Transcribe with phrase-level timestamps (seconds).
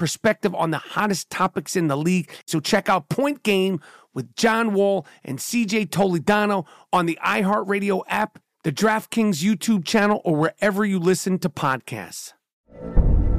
[0.00, 2.30] perspective on the hottest topics in the league.
[2.46, 3.80] So check out Point Game
[4.14, 10.34] with John Wall and CJ Toledano on the iHeartRadio app, the DraftKings YouTube channel, or
[10.36, 12.32] wherever you listen to podcasts.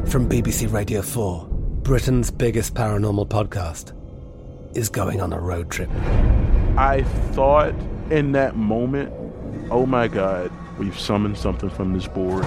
[0.06, 1.48] From BBC Radio 4,
[1.82, 3.98] Britain's biggest paranormal podcast
[4.78, 5.90] is going on a road trip.
[6.78, 7.74] I thought
[8.12, 9.12] in that moment,
[9.72, 12.44] oh my God, we've summoned something from this board.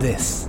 [0.00, 0.48] This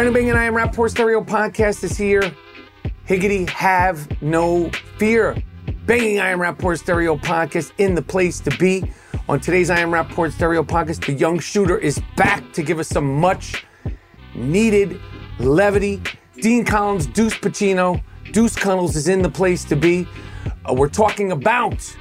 [0.00, 2.34] Brandon Bing and I am Rapaport Stereo Podcast is here.
[3.04, 5.36] Higgity, have no fear.
[5.84, 8.90] Banging I am Rapaport Stereo Podcast in the place to be.
[9.28, 12.88] On today's I am Rapaport Stereo Podcast, the young shooter is back to give us
[12.88, 13.66] some much
[14.34, 14.98] needed
[15.38, 16.00] levity.
[16.36, 18.02] Dean Collins, Deuce Pacino,
[18.32, 20.08] Deuce Cuddles is in the place to be.
[20.64, 21.94] Uh, we're talking about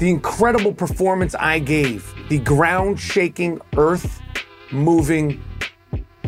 [0.00, 4.20] the incredible performance I gave, the ground shaking, earth
[4.72, 5.40] moving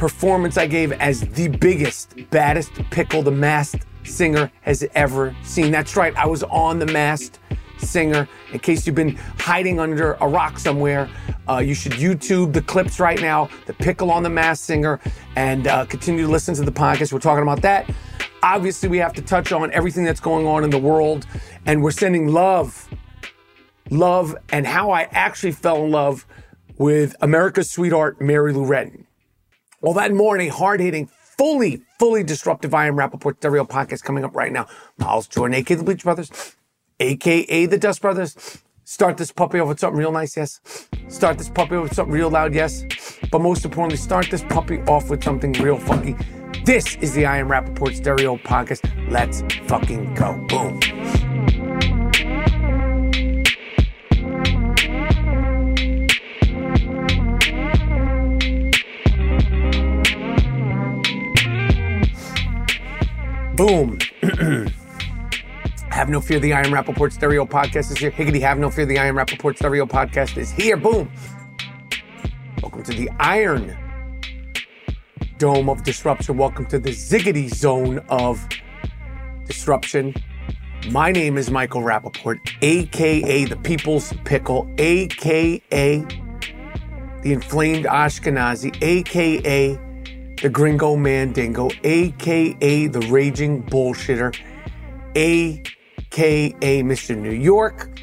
[0.00, 5.70] performance I gave as the biggest, baddest pickle the masked singer has ever seen.
[5.70, 7.38] That's right, I was on the masked
[7.76, 8.26] singer.
[8.50, 11.10] In case you've been hiding under a rock somewhere,
[11.46, 15.00] uh, you should YouTube the clips right now, the pickle on the masked singer,
[15.36, 17.12] and uh, continue to listen to the podcast.
[17.12, 17.90] We're talking about that.
[18.42, 21.26] Obviously, we have to touch on everything that's going on in the world,
[21.66, 22.88] and we're sending love,
[23.90, 26.26] love, and how I actually fell in love
[26.78, 29.04] with America's sweetheart, Mary Lou Retton.
[29.82, 34.36] Well, that morning, hard hitting, fully, fully disruptive I Am Rapaport Stereo podcast coming up
[34.36, 34.66] right now.
[34.98, 36.30] Miles Jordan, aka the Bleach Brothers,
[37.00, 38.58] aka the Dust Brothers.
[38.84, 40.60] Start this puppy off with something real nice, yes.
[41.08, 42.84] Start this puppy off with something real loud, yes.
[43.32, 46.14] But most importantly, start this puppy off with something real funky.
[46.66, 49.10] This is the I Am Rapaport Stereo podcast.
[49.10, 50.44] Let's fucking go.
[50.48, 50.99] Boom.
[63.60, 63.98] Boom.
[65.90, 68.08] have no fear, the Iron Rapaport Stereo Podcast is here.
[68.08, 70.78] Higgity, have no fear, the Iron Rapaport Stereo Podcast is here.
[70.78, 71.12] Boom.
[72.62, 73.76] Welcome to the Iron
[75.36, 76.38] Dome of Disruption.
[76.38, 78.48] Welcome to the Ziggity Zone of
[79.44, 80.14] Disruption.
[80.90, 89.78] My name is Michael Rapaport, aka the People's Pickle, aka the Inflamed Ashkenazi, aka
[90.40, 94.34] the Gringo Mandingo, aka the Raging Bullshitter,
[95.14, 97.16] aka Mr.
[97.16, 98.00] New York.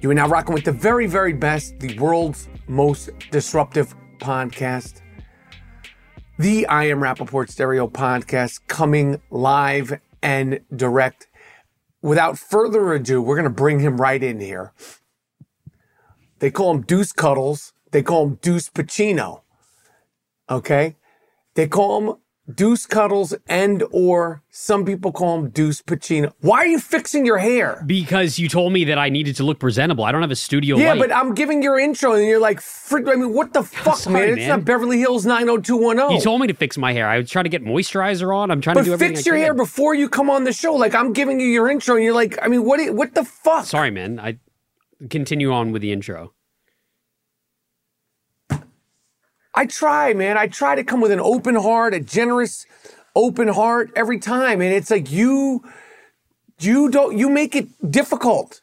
[0.00, 5.02] You are now rocking with the very, very best, the world's most disruptive podcast,
[6.38, 11.28] the I Am Rapaport Stereo podcast, coming live and direct.
[12.00, 14.72] Without further ado, we're going to bring him right in here.
[16.38, 17.74] They call him Deuce Cuddles.
[17.90, 19.42] They call him Deuce Pacino.
[20.48, 20.96] Okay?
[21.56, 22.16] They call him
[22.54, 26.32] Deuce Cuddles and or some people call him Deuce Pacino.
[26.42, 27.82] Why are you fixing your hair?
[27.84, 30.04] Because you told me that I needed to look presentable.
[30.04, 31.00] I don't have a studio Yeah, light.
[31.08, 32.60] but I'm giving your intro and you're like,
[32.92, 34.28] I mean, what the fuck, Sorry, man?
[34.28, 34.48] It's man.
[34.50, 36.14] not Beverly Hills 90210.
[36.16, 37.08] you told me to fix my hair.
[37.08, 38.52] I was trying to get moisturizer on.
[38.52, 40.74] I'm trying to do everything fix your hair before you come on the show.
[40.74, 43.64] Like I'm giving you your intro and you're like, I mean, what what the fuck?
[43.64, 44.20] Sorry, man.
[44.20, 44.38] I
[45.10, 46.32] continue on with the intro.
[49.56, 50.36] I try, man.
[50.36, 52.66] I try to come with an open heart, a generous
[53.14, 54.60] open heart every time.
[54.60, 55.64] And it's like you,
[56.60, 58.60] you don't, you make it difficult.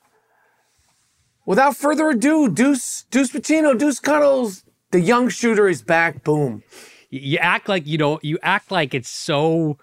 [1.48, 6.24] Without further ado, Deuce, Deuce Pacino, Deuce Cuddles, the young shooter is back.
[6.24, 6.63] Boom.
[7.10, 8.24] You act like you don't.
[8.24, 9.78] You act like it's so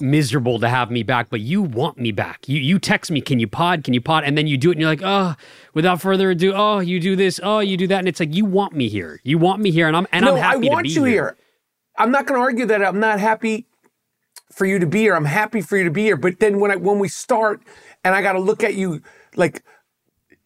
[0.00, 2.48] miserable to have me back, but you want me back.
[2.48, 3.84] You you text me, can you pod?
[3.84, 4.24] Can you pod?
[4.24, 5.34] And then you do it, and you're like, oh,
[5.72, 8.44] without further ado, oh, you do this, oh, you do that, and it's like you
[8.44, 9.20] want me here.
[9.24, 11.04] You want me here, and I'm and no, I'm happy I want to be you
[11.04, 11.36] here.
[11.96, 13.66] I'm not going to argue that I'm not happy
[14.52, 15.14] for you to be here.
[15.14, 16.16] I'm happy for you to be here.
[16.16, 17.62] But then when I when we start,
[18.02, 19.02] and I got to look at you
[19.36, 19.62] like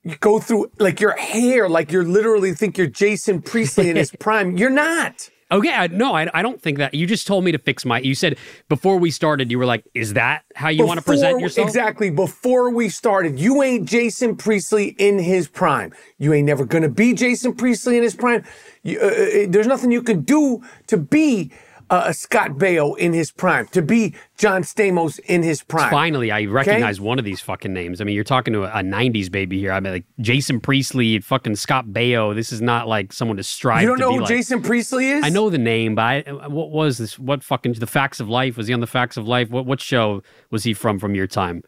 [0.03, 4.11] you go through like your hair, like you're literally think you're Jason Priestley in his
[4.21, 4.57] prime.
[4.57, 5.31] You're not.
[5.51, 6.93] Okay, I, no, I, I don't think that.
[6.93, 8.01] You just told me to fix my.
[8.01, 8.37] You said
[8.69, 12.11] before we started, you were like, "Is that how you want to present yourself?" Exactly.
[12.11, 15.93] Before we started, you ain't Jason Priestley in his prime.
[16.19, 18.45] You ain't never gonna be Jason Priestley in his prime.
[18.83, 21.51] You, uh, uh, there's nothing you can do to be
[21.91, 25.91] uh, a Scott Baio in his prime, to be John Stamos in his prime.
[25.91, 28.01] Finally, I recognize one of these fucking names.
[28.01, 29.73] I mean, you're talking to a, a '90s baby here.
[29.73, 32.35] I mean, like Jason Priestley, fucking Scott Baio.
[32.35, 33.83] This is not like someone to strive.
[33.83, 34.29] You don't know who like.
[34.29, 35.25] Jason Priestley is?
[35.25, 37.19] I know the name, but I, what was this?
[37.19, 38.57] What fucking the Facts of Life?
[38.57, 39.51] Was he on the Facts of Life?
[39.51, 40.99] What what show was he from?
[40.99, 41.63] From your time,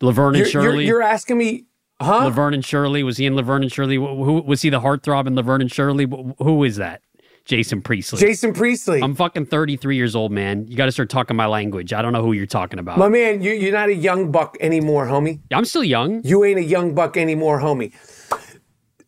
[0.00, 0.86] Laverne and You're, you're, Shirley.
[0.86, 1.64] you're asking me,
[2.00, 2.24] huh?
[2.24, 3.02] Laverne and Shirley.
[3.02, 3.96] Was he in Laverne and Shirley?
[3.96, 4.70] Who who- was he?
[4.70, 6.04] The heartthrob in Laverne and Shirley?
[6.04, 7.02] Wh- Who is that?
[7.48, 8.20] Jason Priestley.
[8.20, 9.02] Jason Priestley.
[9.02, 10.66] I'm fucking 33 years old, man.
[10.68, 11.94] You got to start talking my language.
[11.94, 12.98] I don't know who you're talking about.
[12.98, 15.40] My man, you, you're not a young buck anymore, homie.
[15.50, 16.20] I'm still young.
[16.24, 17.92] You ain't a young buck anymore, homie.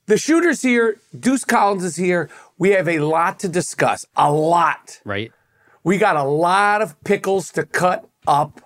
[0.06, 0.98] The shooter's here.
[1.18, 2.30] Deuce Collins is here.
[2.56, 4.06] We have a lot to discuss.
[4.16, 5.00] A lot.
[5.04, 5.30] Right?
[5.84, 8.62] We got a lot of pickles to cut up.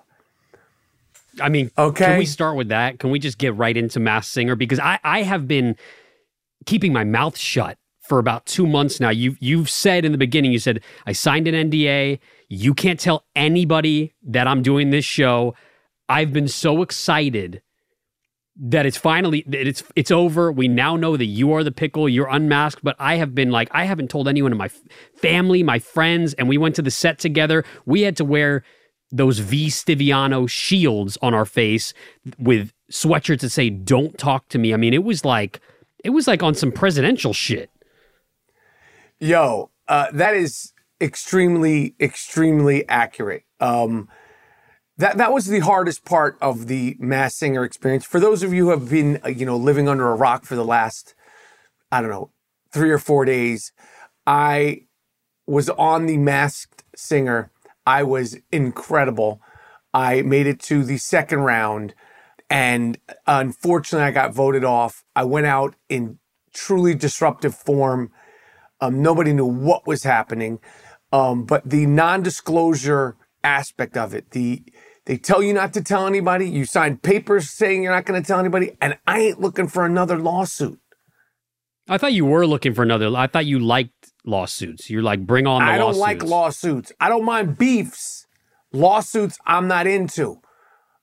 [1.41, 2.05] I mean, Okay.
[2.05, 2.99] can we start with that?
[2.99, 4.55] Can we just get right into Masked Singer?
[4.55, 5.75] Because I, I have been
[6.65, 9.09] keeping my mouth shut for about two months now.
[9.09, 12.19] You've you've said in the beginning, you said I signed an NDA.
[12.49, 15.55] You can't tell anybody that I'm doing this show.
[16.07, 17.61] I've been so excited
[18.57, 20.51] that it's finally that it's it's over.
[20.51, 22.07] We now know that you are the pickle.
[22.07, 22.83] You're unmasked.
[22.83, 24.69] But I have been like I haven't told anyone in my
[25.15, 27.65] family, my friends, and we went to the set together.
[27.85, 28.63] We had to wear
[29.11, 31.93] those V Stiviano shields on our face
[32.37, 35.59] with sweatshirts that say "Don't talk to me." I mean, it was like
[36.03, 37.69] it was like on some presidential shit.
[39.19, 43.43] Yo, uh, that is extremely, extremely accurate.
[43.59, 44.09] Um,
[44.97, 48.05] that that was the hardest part of the Masked Singer experience.
[48.05, 50.55] For those of you who have been, uh, you know, living under a rock for
[50.55, 51.15] the last,
[51.91, 52.31] I don't know,
[52.73, 53.71] three or four days,
[54.27, 54.81] I
[55.47, 57.51] was on the Masked Singer.
[57.85, 59.41] I was incredible.
[59.93, 61.93] I made it to the second round,
[62.49, 62.97] and
[63.27, 65.05] unfortunately, I got voted off.
[65.15, 66.19] I went out in
[66.53, 68.11] truly disruptive form.
[68.81, 70.59] Um, nobody knew what was happening.
[71.11, 74.63] Um, but the non-disclosure aspect of it, the
[75.05, 76.49] they tell you not to tell anybody.
[76.49, 79.85] You sign papers saying you're not going to tell anybody, and I ain't looking for
[79.85, 80.79] another lawsuit.
[81.87, 83.15] I thought you were looking for another.
[83.15, 84.89] I thought you liked lawsuits.
[84.89, 86.31] You're like, bring on the I don't like lawsuits.
[86.31, 86.91] lawsuits.
[86.99, 88.25] I don't mind beefs.
[88.73, 90.41] Lawsuits, I'm not into.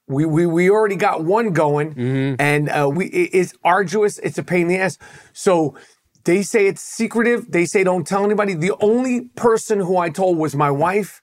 [0.07, 2.35] We we we already got one going, Mm-hmm.
[2.41, 4.19] and uh, we it- it's arduous.
[4.19, 4.97] It's a pain in the ass.
[5.31, 5.75] So
[6.25, 7.51] they say it's secretive.
[7.51, 8.53] They say don't tell anybody.
[8.53, 11.21] The only person who I told was my wife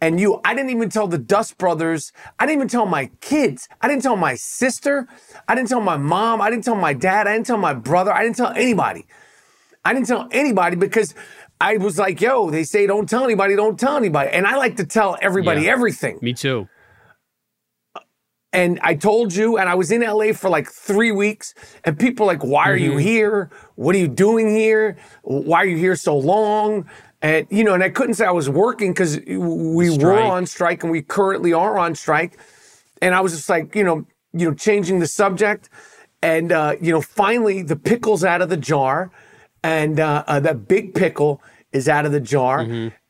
[0.00, 0.40] and you.
[0.44, 2.12] I didn't even tell the Dust Brothers.
[2.38, 3.68] I didn't even tell my kids.
[3.80, 5.06] I didn't tell my sister.
[5.46, 6.40] I didn't tell my mom.
[6.40, 7.26] I didn't tell my dad.
[7.26, 8.12] I didn't tell my brother.
[8.12, 9.06] I didn't tell anybody.
[9.84, 11.14] I didn't tell anybody because
[11.60, 14.30] I was like, yo, they say don't tell anybody, don't tell anybody.
[14.30, 15.72] And I like to tell everybody Yeah.
[15.72, 16.18] everything.
[16.22, 16.68] Me too.
[18.52, 21.54] And I told you, and I was in LA for like three weeks,
[21.84, 22.92] and people like, why are Mm-hmm.
[22.92, 23.50] you here?
[23.76, 24.96] What are you doing here?
[25.22, 26.88] Why are you here so long?
[27.22, 30.82] And, you know, and I couldn't say I was working because we were on strike
[30.82, 32.38] and we currently are on strike.
[33.02, 35.68] And I was just like, you know, you know, changing the subject.
[36.22, 39.10] And, uh, you know, finally the pickle's out of the jar
[39.62, 41.42] and uh, uh, that big pickle
[41.72, 42.66] is out of the jar.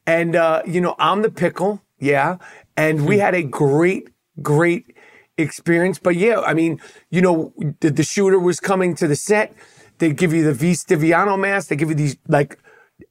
[0.07, 1.81] And, uh, you know, I'm the pickle.
[1.99, 2.39] Yeah.
[2.77, 4.09] And we had a great,
[4.43, 4.97] great
[5.41, 5.99] experience.
[5.99, 6.81] But yeah, I mean,
[7.11, 9.55] you know, the, the shooter was coming to the set.
[9.99, 11.69] They give you the V Stiviano mask.
[11.69, 12.59] They give you these like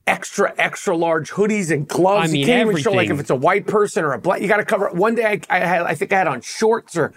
[0.07, 2.29] extra, extra large hoodies and gloves.
[2.29, 4.41] I mean, you can't even show like if it's a white person or a black.
[4.41, 4.95] You got to cover it.
[4.95, 7.13] One day I, I had, I think I had on shorts or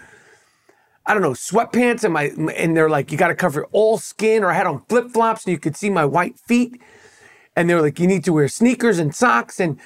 [1.05, 4.43] I don't know, sweatpants and my, and they're like, you got to cover all skin
[4.43, 6.79] or I had on flip flops and you could see my white feet.
[7.55, 9.59] And they were like, you need to wear sneakers and socks.
[9.59, 9.79] And,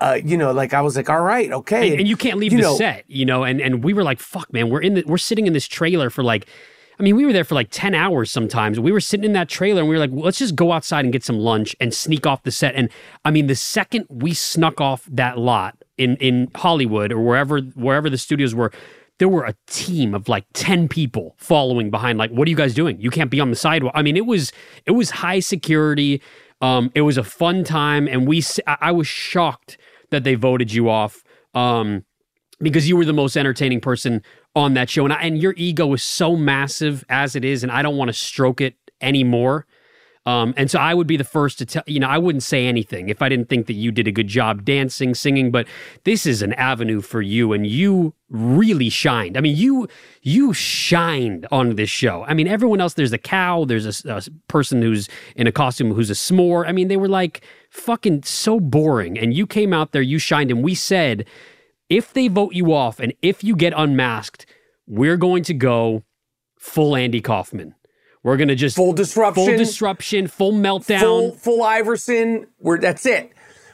[0.00, 1.92] uh, you know, like I was like, all right, okay.
[1.92, 3.44] and, and you can't leave you the know, set, you know.
[3.44, 6.10] And and we were like, "Fuck, man, we're in the we're sitting in this trailer
[6.10, 6.46] for like,
[7.00, 8.78] I mean, we were there for like ten hours sometimes.
[8.78, 11.12] We were sitting in that trailer, and we were like, let's just go outside and
[11.12, 12.74] get some lunch and sneak off the set.
[12.74, 12.90] And
[13.24, 18.10] I mean, the second we snuck off that lot in in Hollywood or wherever wherever
[18.10, 18.72] the studios were,
[19.18, 22.74] there were a team of like 10 people following behind like what are you guys
[22.74, 23.00] doing?
[23.00, 23.92] You can't be on the sidewalk.
[23.96, 24.52] I mean, it was
[24.84, 26.20] it was high security.
[26.60, 29.78] Um it was a fun time and we I was shocked
[30.10, 31.22] that they voted you off.
[31.54, 32.04] Um
[32.60, 34.22] because you were the most entertaining person
[34.54, 37.70] on that show and I, and your ego is so massive as it is and
[37.70, 39.66] I don't want to stroke it anymore.
[40.26, 42.66] Um, and so I would be the first to tell, you know, I wouldn't say
[42.66, 45.68] anything if I didn't think that you did a good job dancing, singing, but
[46.02, 49.36] this is an avenue for you and you really shined.
[49.36, 49.86] I mean, you,
[50.22, 52.24] you shined on this show.
[52.24, 55.94] I mean, everyone else, there's a cow, there's a, a person who's in a costume
[55.94, 56.66] who's a s'more.
[56.66, 59.16] I mean, they were like fucking so boring.
[59.16, 61.24] And you came out there, you shined, and we said,
[61.88, 64.44] if they vote you off and if you get unmasked,
[64.88, 66.02] we're going to go
[66.58, 67.76] full Andy Kaufman.
[68.26, 69.46] We're going to just Full disruption.
[69.46, 70.98] full disruption, full meltdown.
[70.98, 72.48] full full Iverson.
[72.58, 73.30] We're that's it.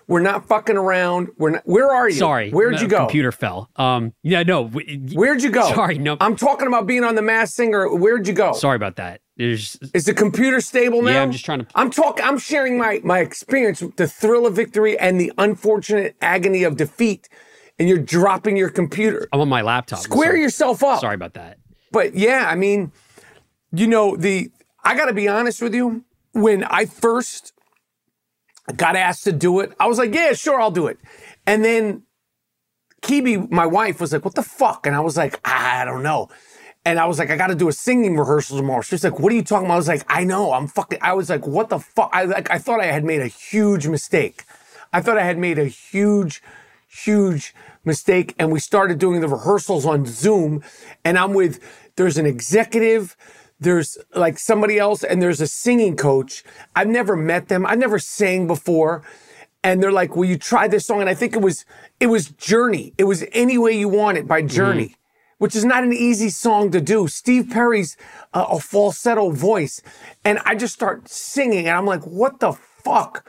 [0.09, 1.29] We're not fucking around.
[1.39, 1.63] We're not.
[1.67, 2.17] Where are you?
[2.17, 2.99] Sorry, Where'd you go?
[2.99, 3.71] Computer fell.
[3.77, 4.67] Um, yeah, no.
[4.69, 5.73] Where'd you go?
[5.75, 6.19] Sorry, no.
[6.21, 7.89] I'm talking about being on the Masked Singer.
[7.97, 8.53] Where'd you go?
[8.53, 9.23] Sorry about that.
[9.39, 11.13] There's Is the computer stable now?
[11.13, 12.23] Yeah, I'm just trying to- I'm talking.
[12.23, 17.31] I'm sharing my my experience, the thrill of victory and the unfortunate agony of defeat,
[17.79, 19.29] and you're dropping your computer.
[19.33, 20.01] I'm on my laptop.
[20.01, 20.43] Square Sorry.
[20.43, 21.01] yourself up.
[21.01, 21.57] Sorry about that.
[21.91, 22.93] But yeah, I mean,
[23.73, 24.50] you know, the
[24.85, 26.05] I got to be honest with you.
[26.33, 27.52] When I first
[28.76, 30.99] got asked to do it, I was like, yeah, sure, I'll do it.
[31.47, 32.05] And then
[33.02, 34.87] Kebe, my wife, was like, what the fuck?
[34.87, 36.29] And I was like, I don't know.
[36.85, 38.83] And I was like, I got to do a singing rehearsal tomorrow.
[38.83, 39.75] She's like, what are you talking about?
[39.75, 40.99] I was like, I know, I'm fucking.
[41.00, 42.11] I was like, what the fuck?
[42.12, 44.45] I like, I thought I had made a huge mistake.
[44.93, 46.43] I thought I had made a huge,
[46.88, 48.35] huge mistake.
[48.38, 50.62] And we started doing the rehearsals on Zoom.
[51.05, 51.61] And I'm with,
[51.97, 53.17] there's an executive,
[53.62, 56.45] there's like somebody else, and there's a singing coach.
[56.75, 57.66] I've never met them.
[57.66, 59.02] I've never sang before.
[59.64, 61.00] And they're like, will you try this song?
[61.00, 61.64] And I think it was,
[62.00, 62.95] it was Journey.
[62.99, 64.97] It was Any Way You Want It by Journey.
[65.38, 67.09] Which is not an easy song to do.
[67.09, 67.97] Steve Perry's
[68.33, 69.81] uh, a falsetto voice.
[70.25, 73.25] And I just start singing and I'm like, what the fuck?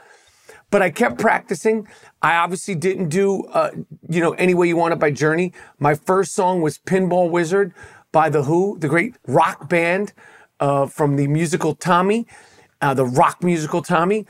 [0.74, 1.86] but I kept practicing.
[2.20, 3.70] I obviously didn't do, uh,
[4.08, 5.52] you know, Any Way You Want It by Journey.
[5.78, 7.72] My first song was Pinball Wizard
[8.14, 10.14] by The Who, the great rock band
[10.60, 12.26] uh, from the musical Tommy,
[12.80, 14.24] uh, the rock musical Tommy.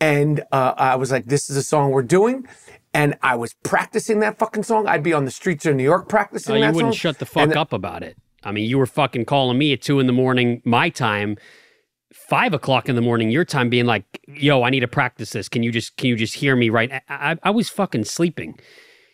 [0.00, 2.46] And uh, I was like, this is a song we're doing.
[2.94, 4.86] And I was practicing that fucking song.
[4.86, 6.98] I'd be on the streets of New York practicing Oh, you wouldn't song.
[6.98, 8.16] shut the fuck And- up about it.
[8.44, 11.36] I mean, you were fucking calling me at two in the morning, my time,
[12.12, 15.48] five o'clock in the morning, your time, being like, "Yo, I need to practice this.
[15.48, 18.58] Can you just can you just hear me right?" I, I, I was fucking sleeping.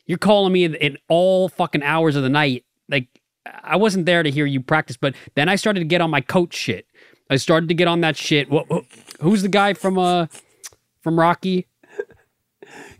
[0.07, 2.65] You're calling me at, at all fucking hours of the night.
[2.89, 3.18] Like
[3.62, 6.21] I wasn't there to hear you practice, but then I started to get on my
[6.21, 6.87] coach shit.
[7.31, 8.50] I started to get on that shit.
[8.50, 8.67] What,
[9.21, 10.26] who's the guy from uh
[11.00, 11.67] from Rocky?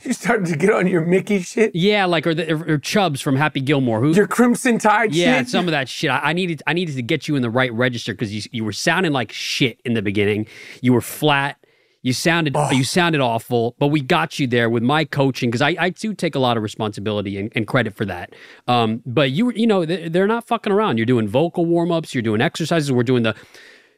[0.05, 3.21] You started to get on your Mickey shit, Yeah, like or the or, or Chubbs
[3.21, 4.01] from Happy Gilmore.
[4.01, 5.49] Who your Crimson Tide Yeah, shit.
[5.49, 6.09] some of that shit.
[6.11, 8.65] I, I needed I needed to get you in the right register because you you
[8.65, 10.47] were sounding like shit in the beginning.
[10.81, 11.58] You were flat.
[12.03, 15.75] You sounded you sounded awful, but we got you there with my coaching because I,
[15.79, 18.35] I do take a lot of responsibility and, and credit for that.
[18.69, 20.99] Um, but you you know they- they're not fucking around.
[20.99, 22.15] You're doing vocal warm ups.
[22.15, 22.93] You're doing exercises.
[22.93, 23.35] We're doing the,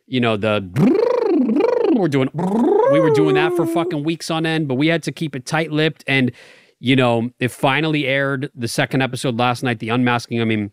[0.06, 0.66] you know the.
[1.94, 2.30] We're doing.
[2.92, 5.44] We were doing that for fucking weeks on end, but we had to keep it
[5.44, 6.02] tight lipped.
[6.06, 6.32] And
[6.78, 10.40] you know, it finally aired the second episode last night, the unmasking.
[10.40, 10.70] I mean,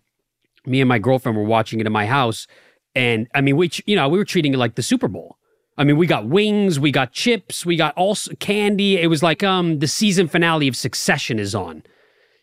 [0.66, 2.48] me and my girlfriend were watching it in my house,
[2.96, 5.38] and I mean, which you know we were treating it like the Super Bowl.
[5.78, 8.98] I mean, we got wings, we got chips, we got all candy.
[8.98, 11.84] It was like um the season finale of Succession is on.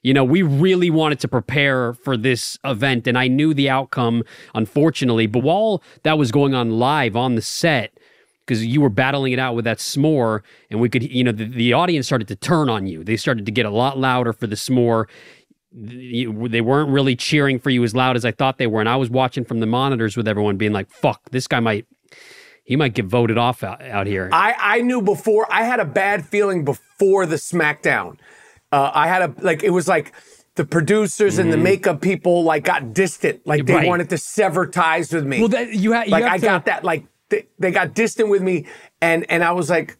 [0.02, 4.22] You know, we really wanted to prepare for this event, and I knew the outcome,
[4.54, 5.26] unfortunately.
[5.26, 7.98] But while that was going on live on the set,
[8.46, 11.46] because you were battling it out with that s'more, and we could, you know, the,
[11.46, 13.02] the audience started to turn on you.
[13.02, 15.06] They started to get a lot louder for the s'more.
[15.72, 18.96] They weren't really cheering for you as loud as I thought they were, and I
[18.96, 21.86] was watching from the monitors with everyone being like, "Fuck, this guy might,
[22.64, 25.47] he might get voted off out, out here." I, I knew before.
[25.52, 28.18] I had a bad feeling before the SmackDown.
[28.73, 30.12] Uh, I had a like it was like
[30.56, 33.78] the producers and the makeup people like got distant, like they Mm-hmm.
[33.83, 33.88] Right.
[33.88, 35.38] wanted to sever ties with me.
[35.40, 38.28] well, that you had, you like I to- got that like they, they got distant
[38.28, 38.66] with me,
[39.00, 39.97] and and I was like,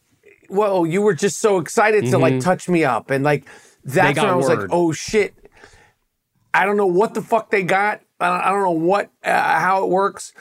[0.49, 3.45] "Whoa, you were just so excited to like touch me up," and like
[3.85, 4.27] that's Mm-hmm.
[4.27, 5.35] when I was like, "Oh shit."
[6.53, 8.01] I don't know what the fuck they got.
[8.21, 10.33] I don't, I don't know what uh, how it works,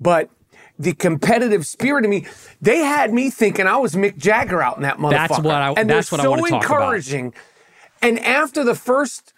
[0.00, 0.30] but
[0.78, 2.26] the competitive spirit in me,
[2.60, 5.10] they had me thinking I was Mick Jagger out in that motherfucker.
[5.10, 6.76] That's what I- and that's what I so wanna talk about.
[6.80, 7.34] encouraging.
[8.02, 9.32] And after the first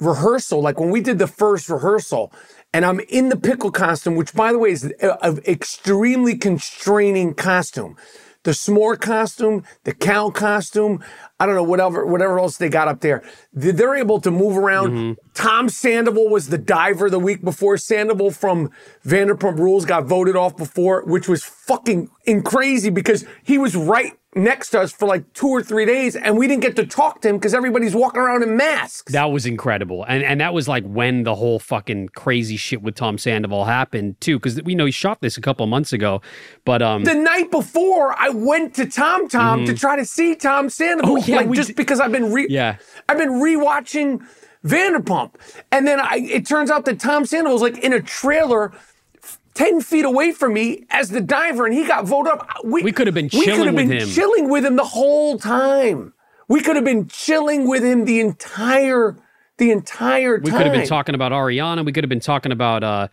[0.00, 2.32] rehearsal, like when we did the first rehearsal,
[2.72, 7.96] and I'm in the pickle costume, which by the way is an extremely constraining costume.
[8.44, 11.02] The s'more costume, the cow costume.
[11.40, 13.22] I don't know whatever whatever else they got up there.
[13.52, 14.92] They- They're able to move around.
[14.92, 15.12] Mm-hmm.
[15.34, 17.76] Tom Sandoval was the diver the week before.
[17.76, 18.70] Sandoval from
[19.04, 24.12] Vanderpump Rules got voted off before, which was fucking in crazy because he was right
[24.36, 27.20] next to us for like two or three days, and we didn't get to talk
[27.22, 29.12] to him because everybody's walking around in masks.
[29.12, 30.04] That was incredible.
[30.08, 34.20] And and that was like when the whole fucking crazy shit with Tom Sandoval happened
[34.20, 36.20] too cuz we know he shot this a couple months ago.
[36.64, 40.68] But um the night before, I went to Tom Tom to try to see Tom
[40.68, 41.22] Sandoval, Mm-hmm.
[41.22, 42.76] Oh, yeah, like just did- because I've been re- Yeah.
[43.08, 44.20] I've been rewatching
[44.64, 45.34] Vanderpump,
[45.70, 48.72] and then I it turns out that Tom Sandoval's like in a trailer.
[49.54, 52.48] 10 feet away from me as the diver, and he got voted up.
[52.64, 54.08] We could have been chilling we could have with been him.
[54.08, 56.12] chilling with him the whole time.
[56.48, 59.16] We could have been chilling with him the entire,
[59.58, 62.82] the entire we could have been talking about Ariana, we could have been talking about
[62.84, 63.08] uh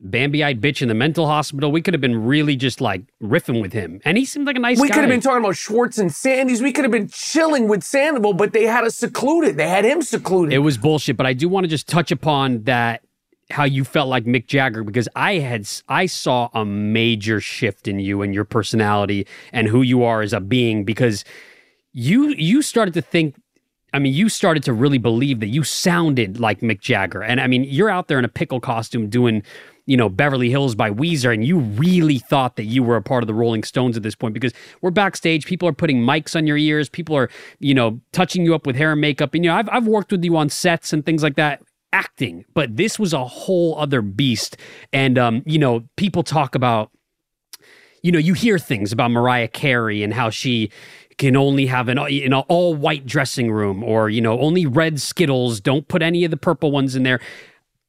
[0.00, 1.72] Bambi-eyed bitch in the mental hospital.
[1.72, 4.00] We could have been really just like riffing with him.
[4.04, 4.82] And he seemed like a nice guy.
[4.82, 4.94] We guy.
[4.96, 6.60] could have been talking about Schwartz and Sandy's.
[6.60, 9.56] We could have been chilling with Sandoval, but they had us secluded.
[9.56, 10.52] They had him secluded.
[10.52, 13.02] It was bullshit, but I do want to just touch upon that
[13.54, 18.00] how you felt like Mick Jagger because I had I saw a major shift in
[18.00, 21.24] you and your personality and who you are as a being because
[21.92, 23.36] you you started to think
[23.92, 27.22] I mean you started to really believe that you sounded like Mick Jagger.
[27.22, 29.44] And I mean you're out there in a pickle costume doing
[29.86, 33.22] you know Beverly Hills by Weezer and you really thought that you were a part
[33.22, 36.48] of the Rolling Stones at this point because we're backstage people are putting mics on
[36.48, 37.30] your ears people are
[37.60, 39.32] you know touching you up with hair and makeup.
[39.32, 41.62] And you know I've I've worked with you on sets and things like that
[41.94, 44.56] acting but this was a whole other beast
[44.92, 46.90] and um you know people talk about
[48.04, 50.70] you know, you hear things about Mariah Carey and how she
[51.16, 51.96] can only have an
[52.28, 55.58] know all white dressing room or you know only red Skittles.
[55.58, 57.18] Don't put any of the purple ones in there.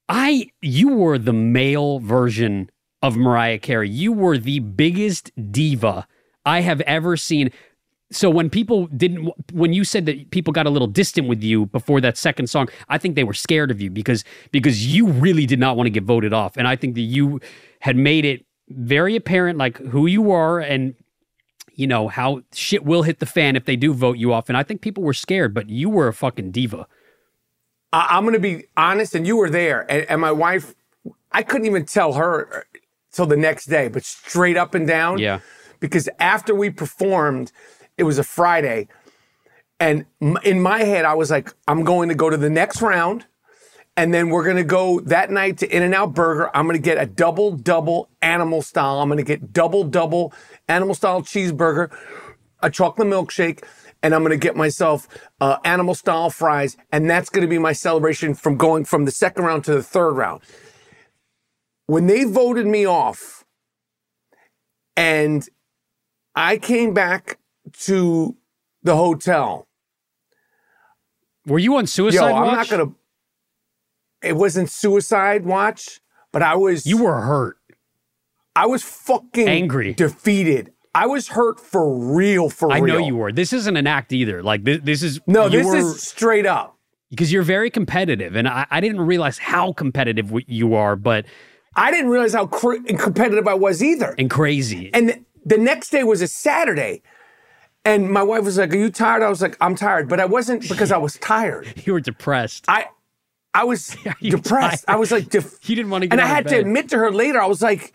[0.07, 2.69] I you were the male version
[3.01, 3.89] of Mariah Carey.
[3.89, 6.07] You were the biggest diva
[6.45, 7.51] I have ever seen.
[8.11, 11.65] So when people didn't, when you said that people got a little distant with you
[11.67, 15.45] before that second song, I think they were scared of you because because you really
[15.45, 17.41] did not want to get voted off, and I think that you
[17.79, 20.95] had made it very apparent like who you are and
[21.73, 24.57] you know how shit will hit the fan if they do vote you off, and
[24.57, 26.87] I think people were scared, but you were a fucking diva.
[27.91, 30.75] I, I'm going to be honest, and you were there, and, and my wife,
[31.31, 32.61] I couldn't even tell her uh,
[33.11, 35.17] till the next day, but straight up and down.
[35.17, 35.39] Yeah.
[35.79, 37.51] Because after we performed,
[37.97, 38.87] it was a Friday,
[39.79, 40.05] and
[40.43, 43.25] in my head, I was like, I'm going to go to the next round.
[43.97, 46.51] And then we're gonna go that night to In N Out Burger.
[46.53, 48.99] I'm gonna get a double double animal style.
[48.99, 50.33] I'm gonna get double double
[50.67, 51.95] animal style cheeseburger,
[52.61, 53.63] a chocolate milkshake,
[54.03, 55.07] and I'm gonna get myself
[55.39, 56.75] uh, animal style fries.
[56.91, 60.11] And that's gonna be my celebration from going from the second round to the third
[60.11, 60.41] round.
[61.85, 63.45] When they voted me off,
[64.97, 65.47] and
[66.35, 67.37] I came back
[67.73, 68.35] to
[68.83, 69.67] the hotel.
[71.45, 72.15] Were you on suicide?
[72.17, 72.91] Yo, suicide I'm not gonna.
[74.23, 76.01] It wasn't suicide watch,
[76.31, 76.85] but I was.
[76.85, 77.57] You were hurt.
[78.55, 79.93] I was fucking Angry.
[79.93, 80.71] defeated.
[80.95, 82.49] I was hurt for real.
[82.49, 82.77] For real.
[82.77, 82.99] I real.
[82.99, 83.31] know you were.
[83.31, 84.41] This isn't an act either.
[84.41, 86.77] Like this, this is No, this were- is straight up.
[87.09, 91.25] because you're very competitive, and I, I didn't realize how competitive you are, but
[91.75, 94.15] I didn't realize how cr- competitive I was either.
[94.17, 94.89] and crazy.
[94.93, 97.03] And th- the next day was a Saturday.
[97.85, 99.21] And my wife was like, Are you tired?
[99.23, 100.09] I was like, I'm tired.
[100.09, 101.71] But I wasn't because I was tired.
[101.85, 102.65] you were depressed.
[102.67, 102.87] I
[103.53, 104.85] I was depressed.
[104.85, 104.95] tired?
[104.95, 107.11] I was like, def- You didn't wanna get And I had to admit to her
[107.11, 107.93] later, I was like,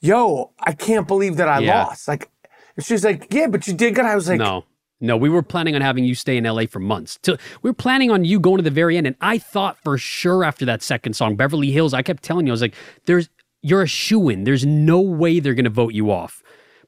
[0.00, 1.84] yo, I can't believe that I Yeah.
[1.84, 2.06] lost.
[2.06, 2.30] Like,
[2.76, 4.04] and she's like, yeah, but you did good.
[4.04, 4.64] I was like, no,
[5.00, 7.18] no, we were planning on having you stay in LA for months.
[7.26, 10.44] We were planning on you going to the very end, and I thought for sure
[10.44, 11.92] after that second song, Beverly Hills.
[11.94, 12.74] I kept telling you, I was like,
[13.06, 13.28] "There's
[13.62, 14.44] you're a shoe in.
[14.44, 16.42] There's no way they're gonna vote you off."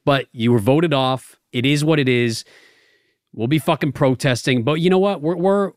[0.05, 1.37] But you were voted off.
[1.53, 2.43] It is what it is.
[3.31, 5.21] We'll be fucking protesting, but you know what?
[5.21, 5.71] We're we're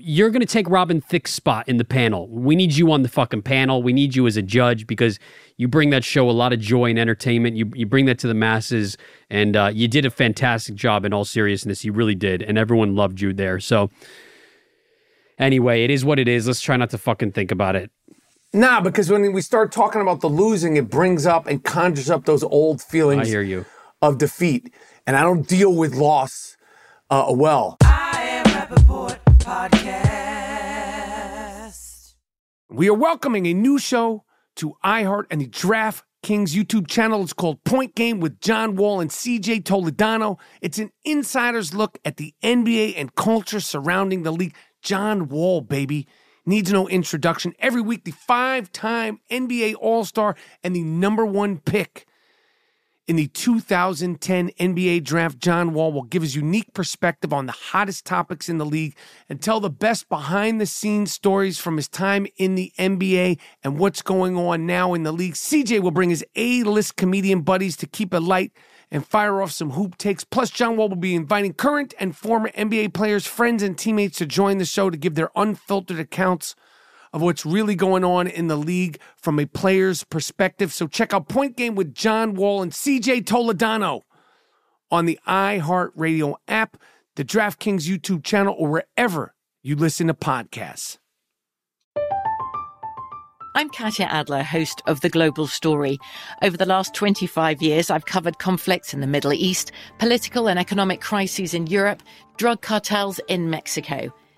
[0.00, 2.28] you're going to take Robin Thicke's spot in the panel.
[2.28, 3.80] We need you on the fucking panel.
[3.80, 5.20] We need you as a judge because
[5.56, 7.56] you bring that show a lot of joy and entertainment.
[7.56, 8.96] You you bring that to the masses,
[9.30, 11.04] and uh, you did a fantastic job.
[11.04, 13.60] In all seriousness, you really did, and everyone loved you there.
[13.60, 13.90] So,
[15.38, 16.46] anyway, it is what it is.
[16.46, 17.90] Let's try not to fucking think about it.
[18.52, 22.24] nah, because when we start talking about the losing, it brings up and conjures up
[22.24, 23.22] those old feelings.
[23.28, 23.64] I hear you.
[24.02, 24.72] of defeat.
[25.08, 26.58] And I don't deal with loss
[27.08, 27.78] uh, well.
[32.68, 34.24] We are welcoming a new show
[34.56, 37.22] to iHeart and the Draft Kings YouTube channel.
[37.22, 40.38] It's called Point Game with John Wall and CJ Toledano.
[40.60, 44.54] It's an insider's look at the NBA and culture surrounding the league.
[44.82, 46.06] John Wall, baby.
[46.44, 47.54] Needs no introduction.
[47.60, 52.04] Every week, the five time NBA All Star and the number one pick
[53.08, 58.04] in the 2010 NBA draft, John Wall will give his unique perspective on the hottest
[58.04, 58.94] topics in the league
[59.30, 63.78] and tell the best behind the scenes stories from his time in the NBA and
[63.78, 65.34] what's going on now in the league.
[65.34, 68.52] CJ will bring his A list comedian buddies to keep it light
[68.90, 70.24] and fire off some hoop takes.
[70.24, 74.26] Plus, John Wall will be inviting current and former NBA players, friends, and teammates to
[74.26, 76.54] join the show to give their unfiltered accounts
[77.12, 80.72] of what's really going on in the league from a player's perspective.
[80.72, 84.02] So check out Point Game with John Wall and CJ Toledano
[84.90, 86.76] on the iHeartRadio app,
[87.16, 90.98] the DraftKings YouTube channel, or wherever you listen to podcasts.
[93.54, 95.98] I'm Katya Adler, host of The Global Story.
[96.42, 101.00] Over the last 25 years, I've covered conflicts in the Middle East, political and economic
[101.00, 102.00] crises in Europe,
[102.36, 104.14] drug cartels in Mexico.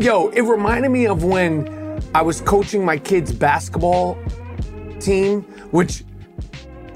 [0.00, 1.68] Yo, it reminded me of when
[2.14, 4.16] I was coaching my kids' basketball
[4.98, 6.04] team, which,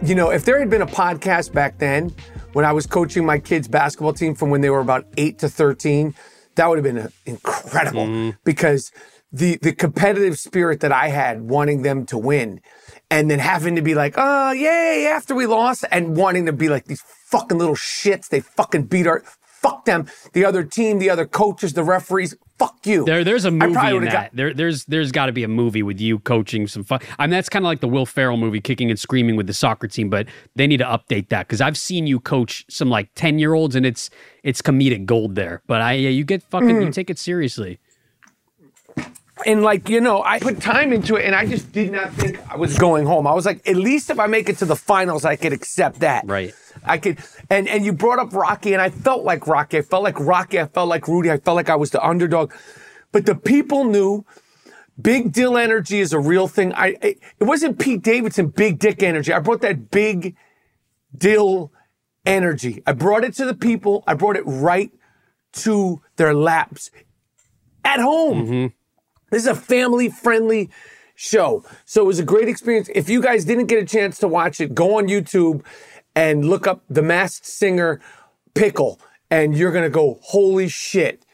[0.03, 2.15] you know, if there had been a podcast back then
[2.55, 5.51] when I was coaching my kids' basketball team from when they were about eight to
[5.51, 6.15] 13,
[6.55, 8.91] that would have been uh, incredible because
[9.31, 12.63] the, the competitive spirit that I had wanting them to win
[13.11, 16.71] and then having to be like, oh, yay, after we lost, and wanting to be
[16.71, 18.29] like these fucking little shits.
[18.29, 19.23] They fucking beat our,
[19.65, 20.07] fuck them.
[20.35, 23.05] The other team, the other coaches, the referees, fuck you.
[23.07, 24.13] There, there's a movie in that.
[24.13, 27.01] got- there, there's, there's got to be a movie with you coaching some fun.
[27.19, 29.55] I mean, that's kind of like the Will Ferrell movie, kicking and screaming with the
[29.55, 30.11] soccer team.
[30.11, 33.55] But they need to update that because I've seen you coach some like ten year
[33.55, 34.11] olds, and it's
[34.43, 35.63] it's comedic gold there.
[35.67, 36.85] But I, yeah, you get fucking, Mm.
[36.87, 37.79] you take it seriously.
[39.47, 42.39] And like, you know, I put time into it and I just did not think
[42.51, 43.27] I was going home.
[43.27, 46.01] I was like, at least if I make it to the finals, I could accept
[46.01, 46.25] that.
[46.27, 46.55] Right.
[46.85, 47.19] I could
[47.51, 49.79] and and you brought up Rocky and I felt like Rocky.
[49.79, 50.61] I felt like Rocky.
[50.61, 51.31] I felt like Rudy.
[51.31, 52.53] I felt like I was the underdog.
[53.13, 54.25] But the people knew
[55.01, 56.73] big deal energy is a real thing.
[56.75, 59.33] I it, it wasn't Pete Davidson big dick energy.
[59.33, 60.37] I brought that big
[61.17, 61.73] deal
[62.27, 62.83] energy.
[62.87, 64.05] I brought it to the people.
[64.07, 64.93] I brought it right
[65.53, 66.91] to their laps
[67.85, 68.47] at home.
[68.47, 68.67] Mm-hmm.
[69.31, 70.71] This is a family friendly
[71.15, 71.65] show.
[71.85, 72.89] So it was a great experience.
[72.95, 75.65] If you guys didn't get a chance to watch it, go on YouTube
[76.15, 78.01] and look up The Masked Singer
[78.55, 79.01] Pickle,
[79.31, 81.25] and you're to go, holy shit.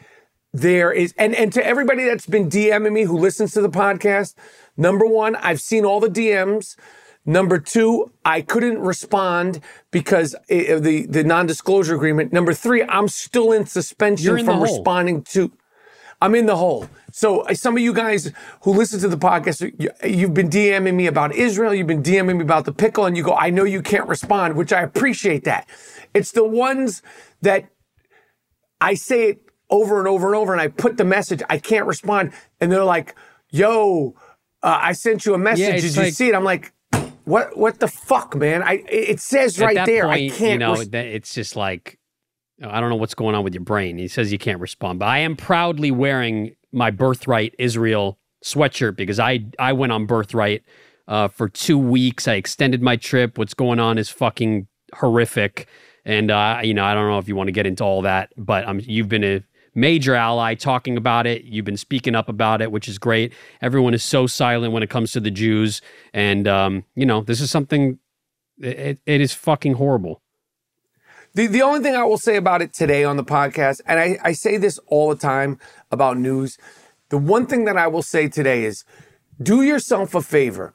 [0.53, 4.35] There is, and, and to everybody that's been DMing me who listens to the podcast,
[4.77, 6.77] number one, I've seen all the DMs.
[7.25, 12.33] Number two, I couldn't respond because of the, the non disclosure agreement.
[12.33, 15.53] Number three, I'm still in suspension in from responding to.
[16.23, 16.89] I'm in the hole.
[17.13, 20.95] So uh, some of you guys who listen to the podcast, you, you've been DMing
[20.95, 23.65] me about Israel, you've been DMing me about the pickle, and you go, I know
[23.65, 25.69] you can't respond, which I appreciate that.
[26.15, 27.03] It's the ones
[27.43, 27.67] that
[28.81, 31.87] I say it over and over and over, and I put the message, I can't
[31.87, 33.15] respond, and they're like,
[33.51, 34.15] "Yo,
[34.63, 35.61] uh, I sent you a message.
[35.61, 36.73] Yeah, Did it's you like- see it?" I'm like,
[37.25, 37.57] "What?
[37.57, 38.63] What the fuck, man?
[38.63, 41.99] I it says right there, point, I can't." You know, res- it's just like
[42.63, 43.97] I don't know what's going on with your brain.
[43.99, 49.19] He says you can't respond, but I am proudly wearing my birthright Israel sweatshirt because
[49.19, 50.63] I I went on birthright
[51.09, 52.29] uh, for two weeks.
[52.29, 53.39] I extended my trip.
[53.39, 55.67] What's going on is fucking horrific,
[56.05, 58.33] and uh, you know I don't know if you want to get into all that,
[58.37, 59.43] but um, you've been a
[59.75, 61.45] major ally talking about it.
[61.45, 63.33] You've been speaking up about it, which is great.
[63.61, 67.41] Everyone is so silent when it comes to the Jews, and um, you know this
[67.41, 67.99] is something.
[68.59, 70.23] It, it is fucking horrible.
[71.33, 74.19] The, the only thing I will say about it today on the podcast, and I,
[74.23, 75.61] I say this all the time
[75.93, 76.59] about news,
[77.09, 78.85] the one thing that I will say today is
[79.41, 80.75] do yourself a favor.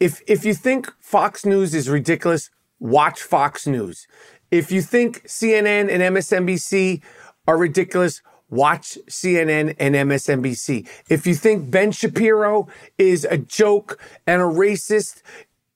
[0.00, 4.08] If, if you think Fox News is ridiculous, watch Fox News.
[4.50, 7.00] If you think CNN and MSNBC
[7.46, 10.88] are ridiculous, watch CNN and MSNBC.
[11.08, 12.66] If you think Ben Shapiro
[12.98, 15.22] is a joke and a racist,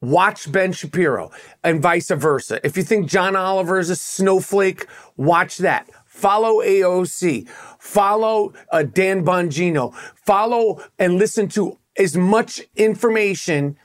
[0.00, 1.30] watch Ben Shapiro
[1.64, 2.61] and vice versa.
[2.64, 5.88] If you think John Oliver is a snowflake, watch that.
[6.06, 7.48] Follow AOC.
[7.78, 9.94] Follow uh, Dan Bongino.
[10.14, 13.76] Follow and listen to as much information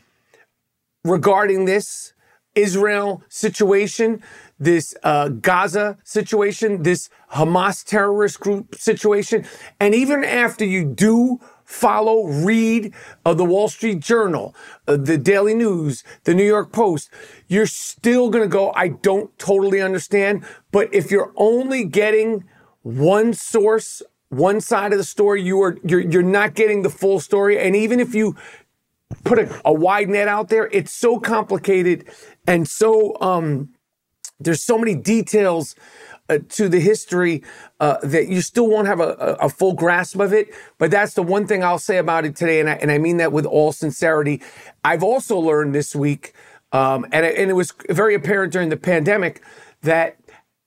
[1.03, 2.13] regarding this
[2.55, 4.21] Israel situation,
[4.59, 9.45] this uh, Gaza situation, this Hamas terrorist group situation.
[9.79, 11.39] And even after you do
[11.71, 12.93] follow, read
[13.25, 14.53] uh, the Wall Street Journal,
[14.87, 17.09] uh, the Daily News, the New York Post,
[17.47, 20.43] you're still going to go, I don't totally understand.
[20.71, 22.43] But if you're only getting
[22.83, 27.19] one source, one side of the story, you are you're you're not getting the full
[27.19, 27.59] story.
[27.59, 28.35] And even if you
[29.23, 32.05] put a, a wide net out there, it's so complicated
[32.47, 33.69] and so um,
[34.39, 35.75] there's so many details
[36.31, 37.43] uh, to the history
[37.81, 40.47] uh, that you still won't have a, a, full grasp of it.
[40.77, 43.17] But that's the one thing I'll say about it today, and I, and I mean
[43.17, 44.41] that with all sincerity.
[44.85, 46.33] I've also learned this week,
[46.71, 49.43] um, and, and it was very apparent during the pandemic,
[49.81, 50.17] that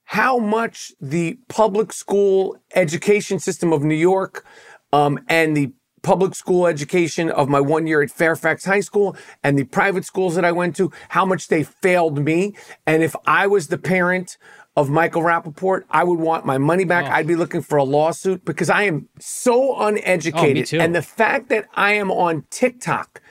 [0.03, 4.45] how much the public school education system of New York
[4.93, 5.73] um, and the
[6.03, 10.35] public school education of my one year at Fairfax High School and the private schools
[10.35, 12.53] that I went to, how much they failed me.
[12.85, 14.37] And if I was the parent
[14.75, 17.05] of Michael Rapaport, I would want my money back.
[17.05, 17.13] Oh.
[17.13, 20.73] I'd be looking for a lawsuit because I am so uneducated.
[20.73, 23.21] Oh, and the fact that I am on TikTok,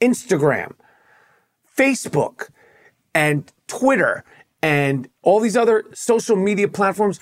[0.00, 0.72] Instagram,
[1.76, 2.50] Facebook,
[3.14, 4.24] and Twitter,
[4.60, 7.20] and all these other social media platforms,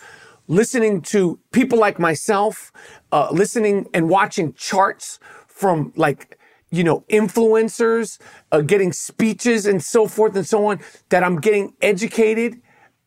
[0.49, 2.73] listening to people like myself,
[3.13, 6.39] uh, listening and watching charts from like,
[6.71, 8.19] you know, influencers,
[8.53, 12.61] uh, getting speeches and so forth and so on, that I'm getting educated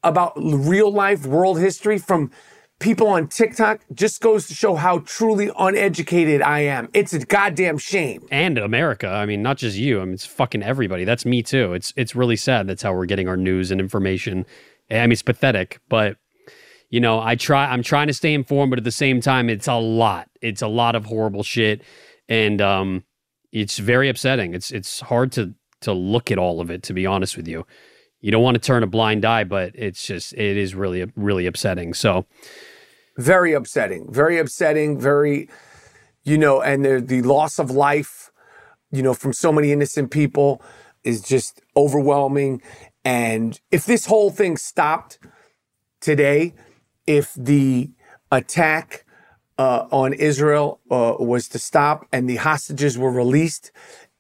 [0.04, 2.32] about real life world history from
[2.80, 6.90] people on TikTok just goes to show how truly uneducated I am.
[6.94, 8.26] It's a goddamn shame.
[8.32, 9.08] And America.
[9.08, 10.02] I mean, not just you.
[10.02, 11.04] I mean, it's fucking everybody.
[11.04, 11.74] That's me too.
[11.74, 12.68] It's it's really sad.
[12.68, 14.46] That's how we're getting our news and information.
[14.90, 16.18] I mean, it's pathetic, but
[16.90, 19.68] you know, I try I'm trying to stay informed, but at the same time, it's
[19.68, 20.30] a lot.
[20.42, 21.84] It's a lot of horrible shit.
[22.28, 23.04] And um
[23.52, 24.54] it's very upsetting.
[24.54, 27.66] It's it's hard to to look at all of it, to be honest with you
[28.22, 31.46] you don't want to turn a blind eye, but it's just it is really really
[31.46, 31.94] upsetting.
[31.94, 32.26] So
[33.18, 35.50] very upsetting, very upsetting, very
[36.24, 38.32] you know, and the the loss of life,
[38.92, 40.62] you know, from so many innocent people
[41.04, 42.62] is just overwhelming.
[43.06, 45.18] And if this whole thing stopped
[46.02, 46.54] today,
[47.08, 47.92] if the
[48.32, 49.06] attack
[49.58, 53.72] uh, on Israel uh, was to stop and the hostages were released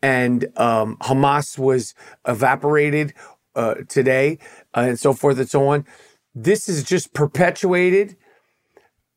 [0.02, 1.94] and um, Hamas was
[2.28, 3.14] evaporated
[3.60, 4.40] uh, today
[4.74, 5.86] uh, and so forth and so on.
[6.34, 8.16] This is just perpetuated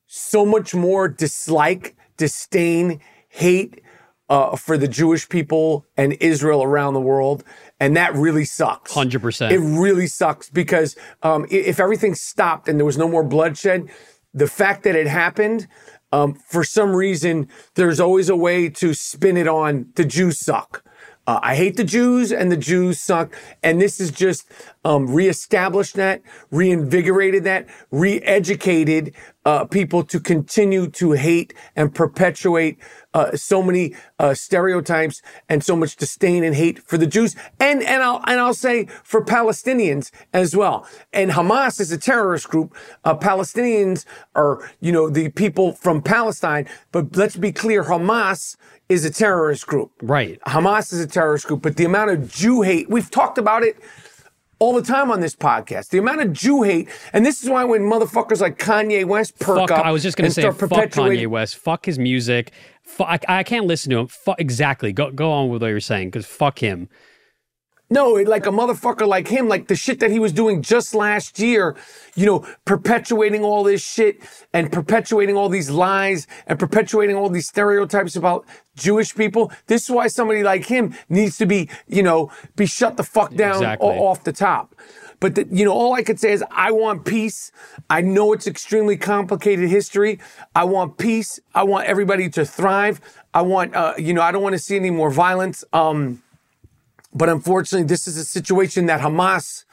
[0.07, 3.81] so much more dislike, disdain, hate
[4.29, 7.45] uh, for the Jewish people and Israel around the world.
[7.81, 8.93] And that really sucks.
[8.93, 9.51] 100%.
[9.53, 13.89] It really sucks because um, if everything stopped and there was no more bloodshed,
[14.35, 15.67] the fact that it happened,
[16.13, 20.85] um, for some reason, there's always a way to spin it on the Jews suck.
[21.27, 23.35] Uh, I hate the Jews and the Jews suck.
[23.63, 24.51] And this is just
[24.85, 29.15] um, reestablished that, reinvigorated that, re-educated
[29.45, 32.79] uh, people to continue to hate and perpetuate
[33.15, 37.83] uh, so many uh, stereotypes and so much disdain and hate for the Jews, and
[37.83, 40.87] and I'll and I'll say for Palestinians as well.
[41.13, 42.75] And Hamas is a terrorist group.
[43.05, 48.57] Uh, Palestinians are you know the people from Palestine, but let's be clear, Hamas
[48.89, 49.91] is a terrorist group.
[50.03, 50.41] Right.
[50.47, 53.77] Hamas is a terrorist group, but the amount of Jew hate we've talked about it
[54.63, 55.89] all the time on this podcast.
[55.89, 59.59] The amount of Jew hate, and this is why when motherfuckers like Kanye West perk
[59.59, 62.53] fuck, up, I was just going to say, fuck Kanye West, fuck his music,
[62.85, 64.07] fuck, I, I can't listen to him.
[64.07, 64.93] Fuck, exactly.
[64.93, 66.89] Go go on with what you're saying because fuck him.
[67.93, 71.39] No, like a motherfucker like him, like the shit that he was doing just last
[71.39, 71.77] year,
[72.15, 74.23] you know, perpetuating all this shit
[74.55, 79.53] and perpetuating all these lies and perpetuating all these stereotypes about Jewish people.
[79.67, 83.35] This is why somebody like him needs to be, you know, be shut the fuck
[83.35, 83.89] down exactly.
[83.91, 84.75] off the top.
[85.21, 87.53] But the, you know, all I could say is I want peace.
[87.91, 90.19] I know it's extremely complicated history.
[90.57, 91.41] I want peace.
[91.55, 93.03] I want everybody to thrive.
[93.35, 95.63] I want, uh, you know, I don't want to see any more violence.
[95.75, 96.23] Um,
[97.15, 99.65] but unfortunately, this is a situation that Hamas,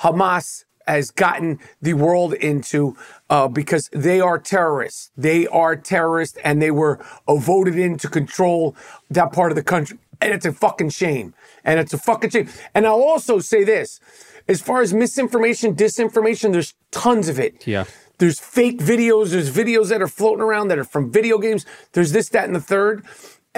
[0.00, 2.96] Hamas has gotten the world into
[3.28, 5.10] uh, because they are terrorists.
[5.16, 8.74] They are terrorists, and they were uh, voted in to control
[9.10, 9.98] that part of the country.
[10.20, 11.34] And it's a fucking shame.
[11.62, 12.48] And it's a fucking shame.
[12.74, 14.00] And I'll also say this:
[14.48, 17.66] as far as misinformation, disinformation, there's tons of it.
[17.66, 17.84] Yeah.
[18.16, 19.30] There's fake videos.
[19.30, 21.64] There's videos that are floating around that are from video games.
[21.92, 23.04] There's this, that, and the third.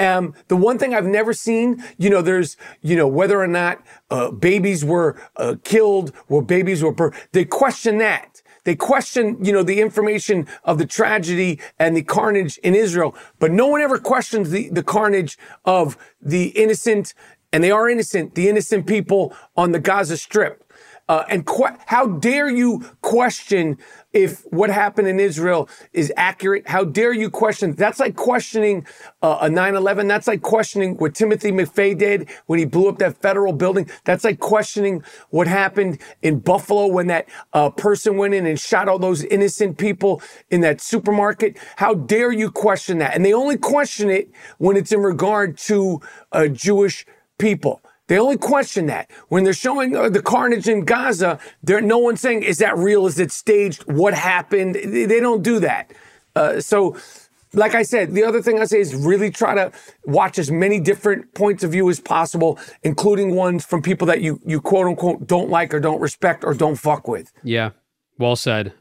[0.00, 3.82] Um, the one thing I've never seen, you know, there's, you know, whether or not
[4.10, 8.40] uh, babies were uh, killed or babies were, bur- they question that.
[8.64, 13.50] They question, you know, the information of the tragedy and the carnage in Israel, but
[13.50, 17.14] no one ever questions the, the carnage of the innocent,
[17.52, 20.64] and they are innocent, the innocent people on the Gaza Strip.
[21.10, 23.76] Uh, and qu- how dare you question
[24.12, 26.68] if what happened in Israel is accurate?
[26.68, 27.72] How dare you question?
[27.72, 28.86] That's like questioning
[29.20, 30.06] uh, a 9/11.
[30.06, 33.90] That's like questioning what Timothy McVeigh did when he blew up that federal building.
[34.04, 38.88] That's like questioning what happened in Buffalo when that uh, person went in and shot
[38.88, 41.58] all those innocent people in that supermarket.
[41.74, 43.16] How dare you question that?
[43.16, 47.04] And they only question it when it's in regard to uh, Jewish
[47.36, 47.82] people.
[48.10, 51.38] They only question that when they're showing uh, the carnage in Gaza.
[51.62, 53.06] There, no one's saying, "Is that real?
[53.06, 53.84] Is it staged?
[53.84, 55.92] What happened?" They, they don't do that.
[56.34, 56.96] Uh, so,
[57.52, 59.70] like I said, the other thing I say is really try to
[60.06, 64.40] watch as many different points of view as possible, including ones from people that you
[64.44, 67.32] you quote unquote don't like or don't respect or don't fuck with.
[67.44, 67.70] Yeah.
[68.18, 68.72] Well said.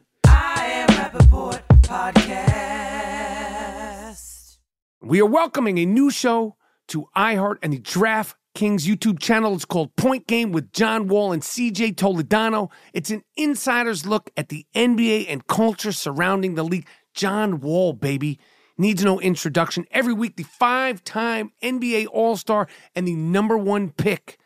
[5.03, 6.55] We are welcoming a new show
[6.87, 9.55] to iHeart and the Draft Kings YouTube channel.
[9.55, 12.69] It's called Point Game with John Wall and CJ Toledano.
[12.91, 16.85] It's an insider's look at the NBA and culture surrounding the league.
[17.13, 18.37] John Wall, baby.
[18.77, 19.85] Needs no introduction.
[19.91, 24.37] Every week, the five time NBA All Star and the number one pick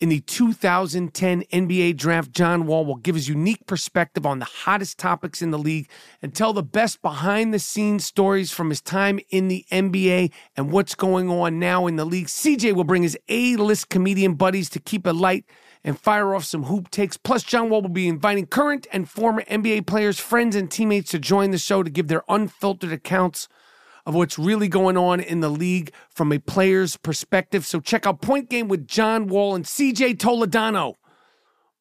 [0.00, 4.98] in the 2010 NBA draft, John Wall will give his unique perspective on the hottest
[4.98, 5.90] topics in the league
[6.22, 10.72] and tell the best behind the scenes stories from his time in the NBA and
[10.72, 12.28] what's going on now in the league.
[12.28, 15.44] CJ will bring his A list comedian buddies to keep it light
[15.84, 17.18] and fire off some hoop takes.
[17.18, 21.18] Plus, John Wall will be inviting current and former NBA players, friends, and teammates to
[21.18, 23.48] join the show to give their unfiltered accounts
[24.10, 27.64] of what's really going on in the league from a player's perspective.
[27.64, 30.94] So check out Point Game with John Wall and CJ Toledano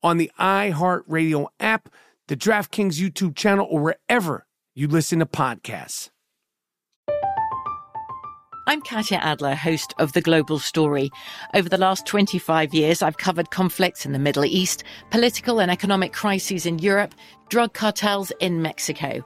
[0.03, 1.89] on the iHeartRadio app,
[2.27, 6.11] the DraftKings YouTube channel, or wherever you listen to podcasts.
[8.67, 11.09] I'm Katya Adler, host of The Global Story.
[11.55, 16.13] Over the last 25 years, I've covered conflicts in the Middle East, political and economic
[16.13, 17.15] crises in Europe,
[17.49, 19.25] drug cartels in Mexico.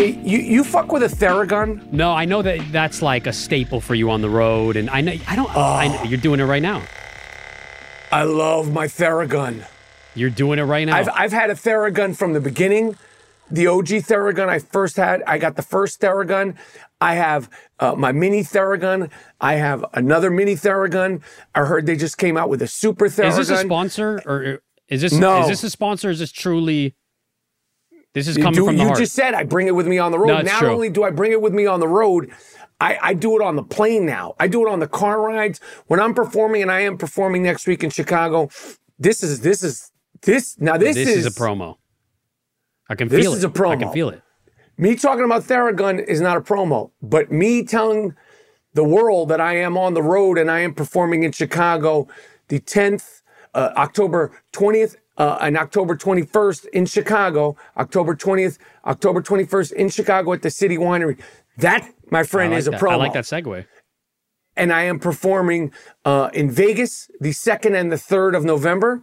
[0.00, 1.92] Hey, you, you fuck with a Theragun?
[1.92, 5.02] No, I know that that's like a staple for you on the road, and I
[5.02, 5.54] know I don't.
[5.54, 6.82] I know, you're doing it right now.
[8.10, 9.62] I love my Theragun.
[10.14, 10.96] You're doing it right now.
[10.96, 12.96] I've, I've had a Theragun from the beginning.
[13.50, 16.56] The OG Theragun I first had, I got the first Theragun.
[17.02, 19.10] I have uh, my mini Theragun.
[19.38, 21.20] I have another mini Theragun.
[21.54, 23.28] I heard they just came out with a super Theragun.
[23.28, 25.42] is this a sponsor or is this No.
[25.42, 26.08] is this a sponsor?
[26.08, 26.94] Or is this truly?
[28.12, 28.98] This is coming do- from the you heart.
[28.98, 30.28] just said I bring it with me on the road.
[30.28, 30.70] No, Not true.
[30.70, 32.30] only do I bring it with me on the road,
[32.80, 34.34] I, I do it on the plane now.
[34.40, 37.66] I do it on the car rides when I'm performing, and I am performing next
[37.66, 38.48] week in Chicago.
[38.98, 39.92] This is this is
[40.22, 40.76] this now.
[40.76, 41.76] This, this is, is, a promo.
[42.88, 43.46] I can feel This feel is it.
[43.46, 43.72] a promo.
[43.72, 44.22] I can feel it.
[44.76, 48.14] Me talking about Theragun is not a promo, but me telling
[48.72, 52.08] the world that I am on the road and I am performing in Chicago
[52.48, 53.20] the 10th,
[53.54, 58.56] uh, October 20th, uh, and October 21st in Chicago, October 20th,
[58.86, 61.20] October 21st in Chicago at the City Winery.
[61.58, 62.80] That, my friend, like is a that.
[62.80, 63.66] promo I like that segue.
[64.56, 65.72] and I am performing
[66.06, 69.02] uh, in Vegas the second and the third of November.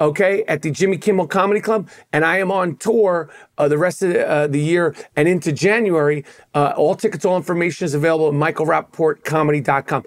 [0.00, 4.02] Okay, at the Jimmy Kimmel Comedy Club, and I am on tour uh, the rest
[4.02, 6.24] of the, uh, the year and into January.
[6.52, 10.02] Uh, all tickets, all information is available at michaelrapaportcomedy.com.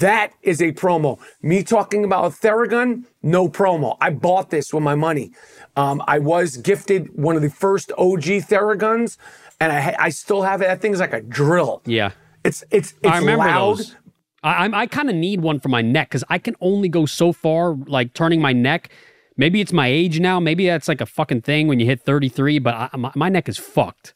[0.00, 1.18] That is a promo.
[1.42, 3.98] Me talking about a Theragun, no promo.
[4.00, 5.32] I bought this with my money.
[5.76, 9.18] Um, I was gifted one of the first OG Theraguns,
[9.60, 10.64] and I, I still have it.
[10.68, 11.82] That thing's like a drill.
[11.84, 12.12] Yeah.
[12.42, 13.78] It's it's it's I remember loud.
[13.78, 13.96] those.
[14.42, 17.04] I I'm- I kind of need one for my neck because I can only go
[17.04, 18.88] so far, like turning my neck.
[19.36, 20.40] Maybe it's my age now.
[20.40, 22.58] Maybe that's like a fucking thing when you hit 33.
[22.60, 24.14] But I, my, my neck is fucked.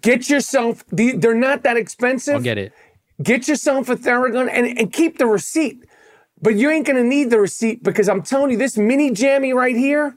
[0.00, 0.84] Get yourself.
[0.90, 2.36] the- They're not that expensive.
[2.36, 2.72] I'll get it.
[3.22, 5.84] Get yourself a Theragun and, and keep the receipt.
[6.40, 9.76] But you ain't gonna need the receipt because I'm telling you, this mini jammy right
[9.76, 10.16] here,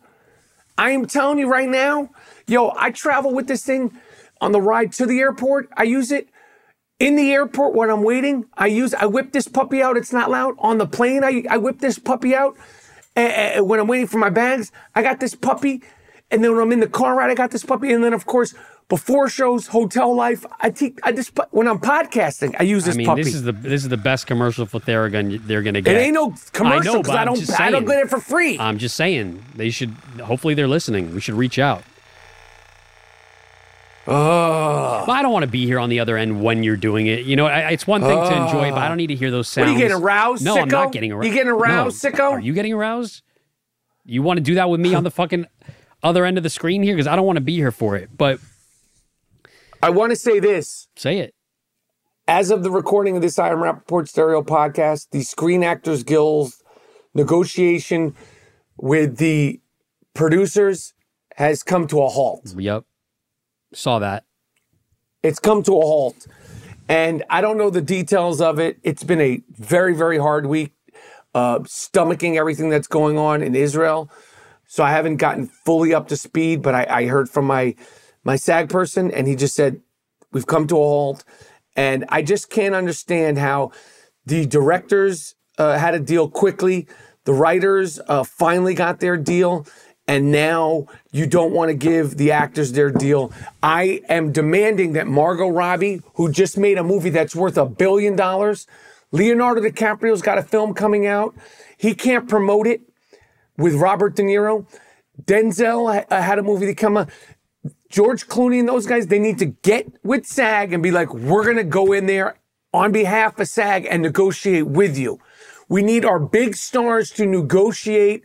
[0.78, 2.10] I am telling you right now,
[2.48, 3.98] yo, I travel with this thing
[4.42, 5.70] on the ride to the airport.
[5.78, 6.30] I use it
[7.00, 8.46] in the airport when I'm waiting.
[8.58, 9.98] I use I whip this puppy out.
[9.98, 10.56] It's not loud.
[10.60, 12.58] On the plane, I, I whip this puppy out.
[13.16, 15.84] And, when I'm waiting for my bags, I got this puppy.
[16.32, 17.92] And then when I'm in the car ride, I got this puppy.
[17.92, 18.54] And then of course,
[18.90, 22.98] before shows, hotel life, I take I just when I'm podcasting, I use this I
[22.98, 23.24] mean, puppy.
[23.24, 25.96] this is the this is the best commercial for Theragun they're gonna get.
[25.96, 28.58] it ain't no commercial because I, I'm don't just I don't get it for free.
[28.60, 29.92] I'm just saying they should.
[30.22, 31.14] Hopefully, they're listening.
[31.14, 31.84] We should reach out.
[34.08, 37.08] oh, But I don't want to be here on the other end when you're doing
[37.08, 37.26] it.
[37.26, 39.46] You know, I, it's one thing to enjoy, but I don't need to hear those
[39.56, 39.70] What sounds.
[39.70, 41.28] are you getting aroused, No, I'm not getting aroused.
[41.28, 42.10] You getting aroused, no.
[42.12, 42.32] sicko?
[42.32, 43.22] Are you getting aroused?
[44.06, 45.46] You want to do that with me on the fucking
[46.02, 46.96] other end of the screen here?
[46.96, 48.10] Because I don't want to be here for it.
[48.18, 48.40] But
[49.82, 50.88] I want to say this.
[50.96, 51.34] say it.
[52.28, 56.54] As of the recording of this I Am Rapaport Stereo podcast, the Screen Actors Guild
[57.14, 58.16] negotiation
[58.78, 59.62] with the
[60.14, 60.94] producers
[61.38, 62.54] has come to a halt.
[62.56, 62.84] Yep.
[63.74, 64.26] Saw that.
[65.24, 66.28] It's come to a halt.
[66.88, 68.80] And I don't know the details of it.
[68.84, 70.74] It's been a very, very hard week,
[71.34, 74.12] uh, stomaching everything that's going on in Israel.
[74.68, 77.76] So I haven't gotten fully up to speed, but I, I heard from my
[78.24, 79.82] my SAG person, and he just said,
[80.32, 81.24] We've come to a halt.
[81.76, 83.72] And I just can't understand how
[84.26, 86.88] the directors uh, had a deal quickly,
[87.26, 89.66] the writers uh, finally got their deal,
[90.08, 93.32] and now you don't want to give the actors their deal.
[93.62, 98.16] I am demanding that Margot Robbie, who just made a movie that's worth a billion
[98.16, 98.68] dollars,
[99.12, 101.36] Leonardo DiCaprio's got a film coming out.
[101.78, 102.82] He can't promote it
[103.58, 104.66] with Robert De Niro.
[105.24, 107.10] Denzel uh, had a movie that come out.
[107.90, 111.44] George Clooney and those guys, they need to get with SAG and be like, we're
[111.44, 112.36] going to go in there
[112.74, 115.20] on behalf of SAG and negotiate with you.
[115.68, 118.24] We need our big stars to negotiate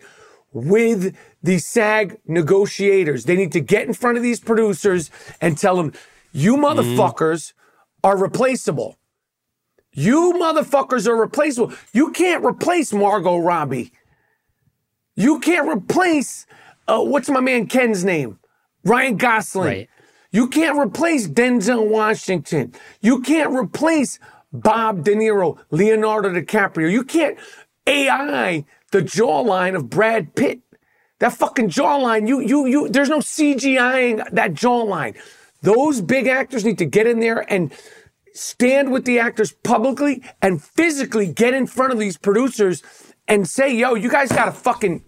[0.52, 3.24] with the SAG negotiators.
[3.24, 5.10] They need to get in front of these producers
[5.40, 5.92] and tell them,
[6.32, 7.52] you motherfuckers
[8.02, 8.98] are replaceable.
[9.92, 11.72] You motherfuckers are replaceable.
[11.92, 13.92] You can't replace Margot Robbie.
[15.16, 16.46] You can't replace,
[16.88, 18.38] uh, what's my man Ken's name?
[18.84, 19.66] Ryan Gosling.
[19.66, 19.90] Right.
[20.30, 22.74] You can't replace Denzel Washington.
[23.00, 24.18] You can't replace
[24.52, 26.90] Bob De Niro, Leonardo DiCaprio.
[26.90, 27.38] You can't
[27.86, 30.60] AI the jawline of Brad Pitt.
[31.20, 35.16] That fucking jawline, you, you, you, there's no CGIing that jawline.
[35.62, 37.72] Those big actors need to get in there and
[38.34, 42.82] stand with the actors publicly and physically get in front of these producers
[43.26, 45.02] and say, yo, you guys gotta fucking,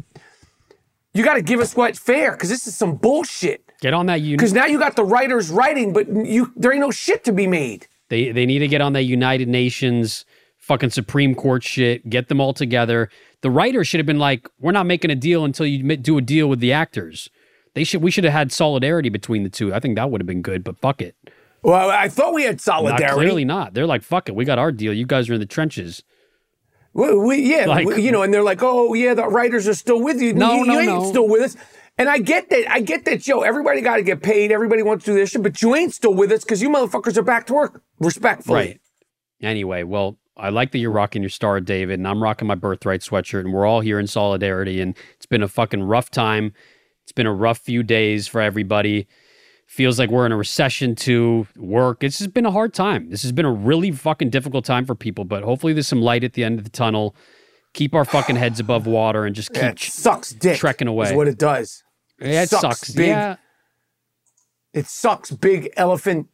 [1.13, 3.66] you gotta give us what's fair, because this is some bullshit.
[3.81, 4.21] Get on that.
[4.21, 7.33] Un- Because now you got the writers writing, but you there ain't no shit to
[7.33, 7.87] be made.
[8.09, 10.25] They they need to get on that United Nations
[10.59, 12.09] fucking Supreme Court shit.
[12.09, 13.09] Get them all together.
[13.43, 16.23] The writers should have been like, "We're not making a deal until you do a
[16.23, 17.29] deal with the actors."
[17.75, 18.03] They should.
[18.03, 19.75] We should have had solidarity between the two.
[19.75, 20.65] I think that would have been good.
[20.65, 21.15] But fuck it.
[21.63, 23.15] Well, I thought we had Not, solidarity.
[23.15, 23.75] clearly not.
[23.75, 24.35] They're like, "Fuck it.
[24.35, 24.93] We got our deal.
[24.95, 26.03] You guys are in the trenches."
[26.95, 29.75] We, we- yeah, Like- we- you know, and they're like, "Oh, yeah, the writers are
[29.75, 31.09] still with you." No, you, no, you ain't no.
[31.11, 31.57] still with us.
[31.99, 32.71] And I get that.
[32.71, 33.43] I get that, Joe.
[33.43, 34.53] Everybody got to get paid.
[34.53, 37.17] Everybody wants to do this shit, but you ain't still with us because you motherfuckers
[37.17, 37.83] are back to work.
[37.99, 38.81] Respectfully, Right.
[39.43, 43.01] Anyway, well, I like that you're rocking your star, David, and I'm rocking my birthright
[43.01, 44.81] sweatshirt, and we're all here in solidarity.
[44.81, 46.53] And it's been a fucking rough time.
[47.05, 49.07] It's been a rough few days for everybody.
[49.67, 52.05] Feels like we're in a recession to work.
[52.05, 53.11] It's just been a hard time.
[53.11, 56.25] This has been a really fucking difficult time for people, but hopefully there's some light
[56.25, 57.17] at the end of the tunnel.
[57.73, 59.63] Keep our fucking heads above water and just keep.
[59.63, 60.59] Yeah, sucks dick.
[60.59, 61.09] trekking away.
[61.09, 61.83] is what it does.
[62.21, 62.91] Yeah, it sucks.
[62.91, 63.09] big.
[63.09, 63.37] Yeah.
[64.73, 66.29] It sucks big elephant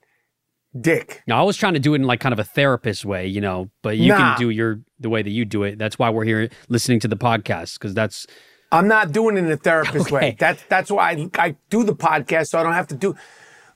[0.78, 1.22] dick.
[1.26, 3.40] Now, I was trying to do it in like kind of a therapist way, you
[3.40, 4.16] know, but you Nah.
[4.34, 5.78] can do your the way that you do it.
[5.78, 8.26] That's why we're here listening to the podcast because that's
[8.72, 10.14] I'm not doing it in a therapist Okay.
[10.14, 10.36] way.
[10.38, 13.14] That's that's why I, I do the podcast so I don't have to do.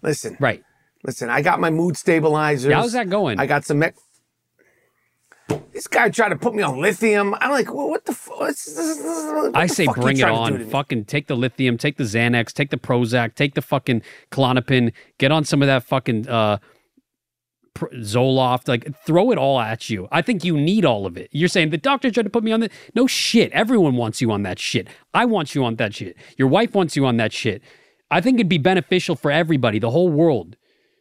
[0.03, 0.63] Listen, right.
[1.05, 1.29] listen.
[1.31, 2.71] I got my mood stabilizers.
[2.71, 3.39] Yeah, how's that going?
[3.39, 3.79] I got some.
[3.81, 3.91] Me-
[5.73, 7.35] this guy tried to put me on lithium.
[7.41, 8.37] I'm like, well, what the fuck?
[9.55, 10.65] I say bring it on.
[10.67, 15.33] Fucking take the lithium, take the Xanax, take the Prozac, take the fucking Klonopin, get
[15.33, 16.59] on some of that fucking uh
[17.77, 20.09] Zoloft, like throw it all at you.
[20.11, 21.29] I think you need all of it.
[21.31, 23.53] You're saying the doctor tried to put me on the no shit.
[23.53, 24.89] Everyone wants you on that shit.
[25.13, 26.17] I want you on that shit.
[26.39, 27.63] Your wife wants you on that shit.
[28.11, 30.57] I think it'd be beneficial for everybody, the whole world.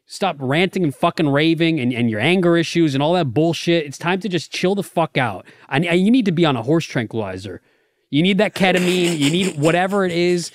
[0.07, 3.85] Stop ranting and fucking raving and, and your anger issues and all that bullshit.
[3.85, 5.45] It's time to just chill the fuck out.
[5.67, 7.61] And, you need to be on a horse tranquilizer.
[8.11, 9.17] You need that ketamine.
[9.17, 10.51] You need whatever it is.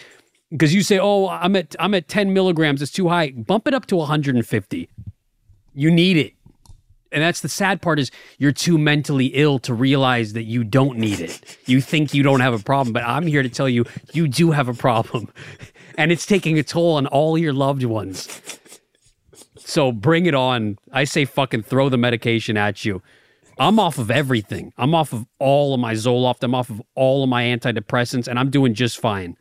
[0.50, 2.82] Because you say, "Oh, I'm at I'm at 10 milligrams.
[2.82, 4.88] It's too high." Bump it up to 150.
[5.74, 6.34] You need it.
[7.12, 10.98] And that's the sad part is you're too mentally ill to realize that you don't
[10.98, 11.58] need it.
[11.66, 14.52] You think you don't have a problem, but I'm here to tell you you do
[14.52, 15.28] have a problem.
[15.98, 18.59] And it's taking a toll on all your loved ones.
[19.70, 20.78] So bring it on.
[20.92, 23.02] I say fucking throw the medication at you.
[23.56, 24.72] I'm off of everything.
[24.76, 26.42] I'm off of all of my Zoloft.
[26.42, 29.36] I'm off of all of my antidepressants, and I'm doing just fine.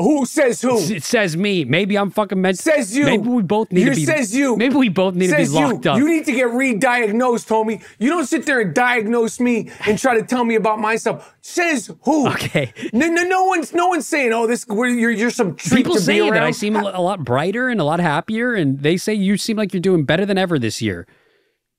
[0.00, 0.78] Who says who?
[0.78, 1.64] It says me.
[1.64, 2.56] Maybe I'm fucking meant.
[2.58, 3.04] Says you.
[3.04, 4.04] Maybe we both need you to be.
[4.04, 4.56] Says you.
[4.56, 5.90] Maybe we both need says to be locked you.
[5.90, 5.98] up.
[5.98, 7.82] You need to get re-diagnosed, homie.
[7.98, 11.34] You don't sit there and diagnose me and try to tell me about myself.
[11.40, 12.28] Says who?
[12.28, 12.72] Okay.
[12.92, 16.20] No, no, no one's no one's saying, "Oh, this you're you're some treat People say
[16.30, 16.42] that.
[16.44, 19.72] I seem a lot brighter and a lot happier, and they say you seem like
[19.72, 21.08] you're doing better than ever this year.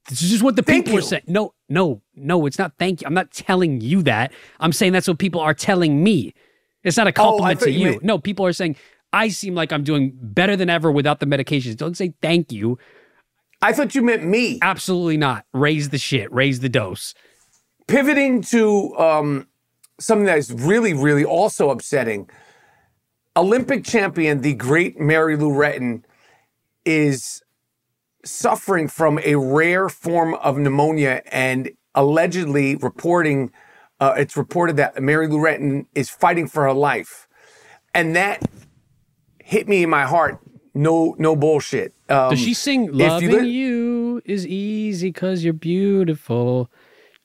[0.09, 1.23] This is just what the Thank people are saying.
[1.27, 2.73] No, no, no, it's not.
[2.77, 3.07] Thank you.
[3.07, 4.33] I'm not telling you that.
[4.59, 6.33] I'm saying that's what people are telling me.
[6.83, 7.99] It's not a compliment Oh, to you you.
[8.03, 8.75] No, people are saying
[9.11, 11.75] I seem like I'm doing better than ever without the medications.
[11.75, 12.77] Don't say thank you.
[13.61, 14.59] I thought you meant me.
[14.61, 15.45] Absolutely not.
[15.53, 16.31] Raise the shit.
[16.31, 17.13] Raise the dose.
[17.87, 19.47] Pivoting to um,
[19.99, 22.29] something that is really, really also upsetting.
[23.35, 26.03] Olympic champion, the great Mary Lou Retton,
[26.85, 27.41] is
[28.23, 33.51] suffering from a rare form of pneumonia and allegedly reporting.
[33.99, 37.27] Uh, it's reported that Mary Lou Retton is fighting for her life,
[37.93, 38.41] and that
[39.43, 40.39] hit me in my heart.
[40.73, 41.93] No, no bullshit.
[42.07, 46.69] Um, Does she sing "Loving li- You is easy cause you're beautiful"?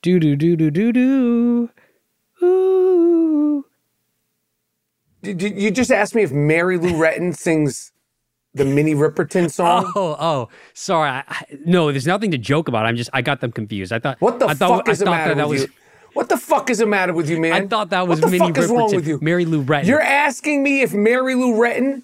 [0.02, 1.70] Do do do do do do.
[2.42, 3.64] Ooh.
[5.22, 7.92] Did you you just asked me if Mary Lou Retton sings
[8.52, 9.92] the Minnie Riperton song?
[9.94, 11.10] Oh, oh, sorry.
[11.10, 12.84] I, I- no, there's nothing to joke about.
[12.86, 13.92] I'm just, I got them confused.
[13.92, 15.68] I thought, What the I thought, fuck is I the matter that, that was, you?
[16.14, 17.52] What the fuck is the matter with you, man?
[17.52, 18.94] I thought that was what the Minnie fuck is wrong Riperton.
[18.96, 19.18] with you?
[19.20, 19.86] Mary Lou Retton.
[19.86, 22.02] You're asking me if Mary Lou Retton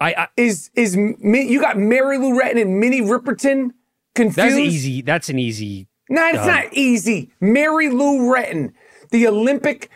[0.00, 3.70] I, I, is is you got Mary Lou Retton and Minnie Riperton
[4.14, 4.36] confused?
[4.38, 5.02] that's easy.
[5.02, 5.86] That's an easy.
[6.08, 7.30] No, it's Um, not easy.
[7.40, 8.72] Mary Lou Retton,
[9.10, 9.90] the Olympic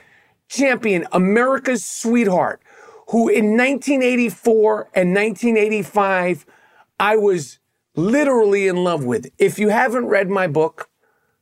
[0.48, 2.62] champion, America's sweetheart,
[3.08, 6.46] who in 1984 and 1985,
[7.00, 7.58] I was
[7.96, 9.28] literally in love with.
[9.38, 10.88] If you haven't read my book,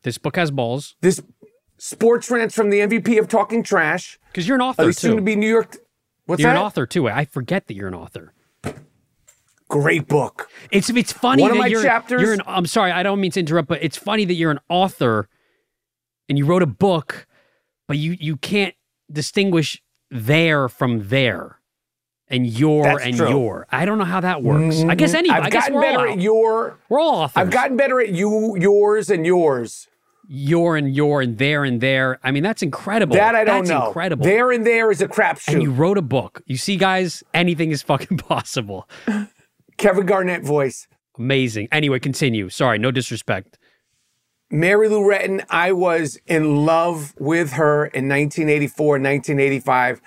[0.05, 1.21] This book has balls this
[1.79, 5.23] sports rants from the MVP of Talking Trash, because you're an uh, author soon to
[5.23, 5.77] be New York.
[6.27, 6.45] What's that?
[6.49, 6.61] you're that?
[6.61, 7.09] an author too.
[7.09, 8.33] I forget that you're an author.
[9.69, 10.49] Great book.
[10.71, 12.43] It's it's funny One of my you're, chapters- you're an.
[12.47, 15.29] I'm sorry, I don't mean to interrupt, but it's funny that you're an author,
[16.29, 17.27] and you wrote a book,
[17.89, 18.75] but you you can't
[19.11, 21.61] distinguish there from there,
[22.29, 23.29] and your That's and true.
[23.31, 23.67] your.
[23.73, 24.83] I don't know how that works.
[24.83, 25.31] I guess any.
[25.31, 26.79] I've I guess gotten we're better at your.
[26.91, 27.41] We're all authors.
[27.41, 29.89] I've gotten better at you, yours, and yours.
[30.29, 32.19] Your and you're and there and there.
[32.23, 33.15] I mean, that's incredible.
[33.17, 33.87] That I don't that's know.
[33.89, 34.25] Incredible.
[34.25, 35.55] There and there is a crapshoot.
[35.55, 36.43] and you wrote a book.
[36.47, 38.89] You see, guys, anything is fucking possible.
[39.77, 40.87] Kevin Garnett voice.
[41.19, 41.69] Amazing.
[41.71, 42.49] Anyway, continue.
[42.49, 43.59] Sorry, no disrespect.
[44.51, 50.01] Mary Lou Retton, I was in love with her in 1984, 1985.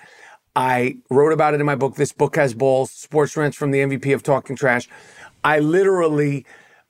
[0.56, 1.96] I wrote about it in my book.
[1.96, 2.90] This book has balls.
[2.90, 4.88] Sports rents from the MVP of Talking Trash.
[5.44, 6.46] I literally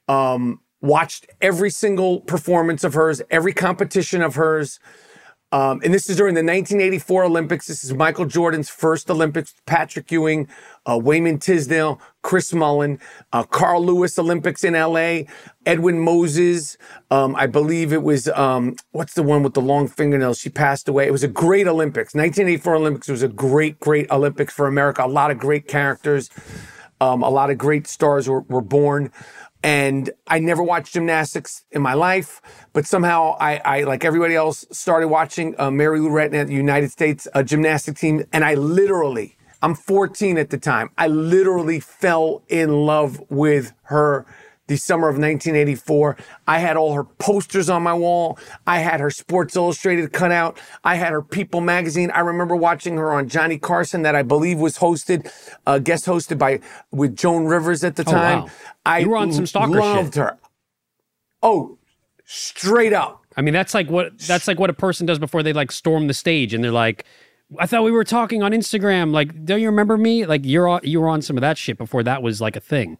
[0.08, 4.78] um, watched every single performance of hers, every competition of hers.
[5.50, 7.66] Um, and this is during the 1984 Olympics.
[7.68, 9.54] This is Michael Jordan's first Olympics.
[9.64, 10.46] Patrick Ewing,
[10.84, 13.00] uh, Wayman Tisdale, Chris Mullin,
[13.32, 15.20] uh, Carl Lewis Olympics in LA,
[15.64, 16.76] Edwin Moses.
[17.10, 20.38] Um, I believe it was, um, what's the one with the long fingernails?
[20.38, 21.06] She passed away.
[21.06, 22.14] It was a great Olympics.
[22.14, 25.02] 1984 Olympics was a great, great Olympics for America.
[25.02, 26.28] A lot of great characters.
[27.00, 29.12] Um, a lot of great stars were, were born.
[29.62, 32.40] And I never watched gymnastics in my life,
[32.72, 36.54] but somehow I, I like everybody else, started watching uh, Mary Lou Retton at the
[36.54, 38.24] United States uh, gymnastic team.
[38.32, 44.26] And I literally, I'm 14 at the time, I literally fell in love with her
[44.68, 46.16] the summer of 1984.
[46.46, 48.38] I had all her posters on my wall.
[48.66, 50.58] I had her Sports Illustrated cutout.
[50.84, 52.10] I had her People magazine.
[52.12, 55.30] I remember watching her on Johnny Carson, that I believe was hosted,
[55.66, 56.60] uh, guest hosted by
[56.92, 58.42] with Joan Rivers at the Oh, time.
[58.44, 58.50] wow.
[58.86, 60.22] I You were on some stalker loved shit.
[60.22, 60.38] her.
[61.42, 61.78] Oh,
[62.24, 63.24] straight up.
[63.36, 66.06] I mean, that's like what that's like what a person does before they like storm
[66.08, 67.04] the stage and they're like,
[67.58, 69.12] "I thought we were talking on Instagram.
[69.12, 70.26] Like, don't you remember me?
[70.26, 72.60] Like, you're on, you were on some of that shit before that was like a
[72.60, 72.98] thing."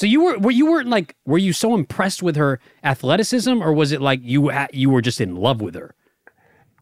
[0.00, 3.70] So you were were you weren't like were you so impressed with her athleticism or
[3.74, 5.94] was it like you you were just in love with her?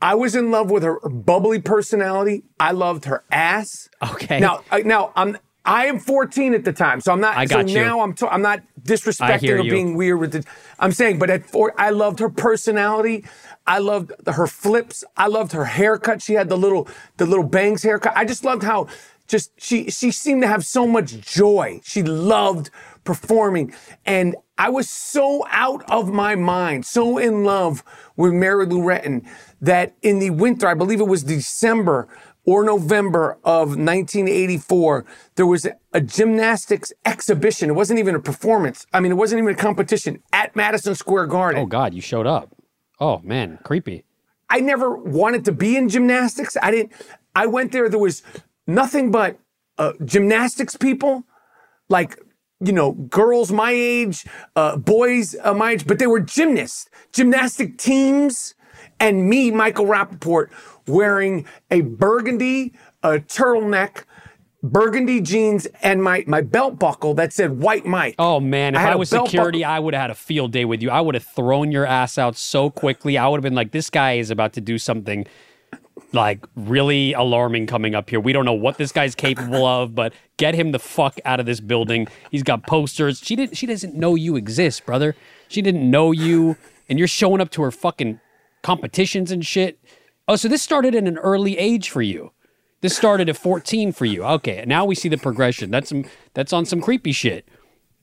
[0.01, 2.45] I was in love with her bubbly personality.
[2.61, 3.89] I loved her ass.
[4.13, 4.39] Okay.
[4.39, 7.37] Now, now I'm I am 14 at the time, so I'm not.
[7.37, 7.85] I got so you.
[7.85, 9.71] now I'm t- I'm not disrespecting or you.
[9.73, 10.47] being weird with it.
[10.79, 13.25] I'm saying, but at four, I loved her personality.
[13.67, 15.03] I loved her flips.
[15.17, 16.23] I loved her haircut.
[16.23, 18.13] She had the little the little bangs haircut.
[18.15, 18.87] I just loved how
[19.29, 21.81] just she she seemed to have so much joy.
[21.85, 22.71] She loved
[23.09, 23.73] performing,
[24.05, 27.83] and I was so out of my mind, so in love
[28.17, 29.27] with Mary Lou Retton
[29.63, 32.07] that in the winter, I believe it was December
[32.45, 35.07] or November of 1984,
[35.37, 37.71] there was a gymnastics exhibition.
[37.71, 38.87] It wasn't even a performance.
[38.93, 41.63] I mean, it wasn't even a competition at Madison Square Garden.
[41.63, 42.55] Oh God, you showed up.
[43.01, 44.05] Oh man, creepy.
[44.51, 46.59] I never wanted to be in gymnastics.
[46.63, 46.93] I didn't.
[47.35, 47.89] I went there.
[47.89, 48.23] There was
[48.67, 49.39] nothing but
[49.79, 51.25] uh, gymnastics people,
[51.89, 52.19] like
[52.61, 57.79] you know, girls my age, uh, boys uh, my age, but they were gymnasts, gymnastic
[57.79, 58.55] teams,
[59.01, 60.51] and me, Michael Rapaport,
[60.87, 64.05] wearing a burgundy uh, turtleneck.
[64.61, 68.17] Burgundy jeans and my, my belt buckle that said White Mike.
[68.19, 70.51] Oh man, if I I, a was security, buckle- I would have had a field
[70.51, 70.91] day with you.
[70.91, 73.17] I would have thrown your ass out so quickly.
[73.17, 75.27] I would have been like, this guy is about to do something
[76.13, 78.21] like really alarming coming up here.
[78.21, 81.47] We don't know what this guy's capable of, but get him the fuck out of
[81.47, 82.09] this building.
[82.31, 83.21] He's got posters.
[83.21, 85.15] She didn't she doesn't know you exist, brother.
[85.49, 86.57] She didn't know you
[86.89, 88.21] and you're showing up to her fucking
[88.63, 89.79] competitions and shit.
[90.27, 92.33] Oh, so this started at an early age for you.
[92.81, 94.25] This started at 14 for you.
[94.25, 95.71] Okay, now we see the progression.
[95.71, 96.05] That's some
[96.35, 97.49] that's on some creepy shit.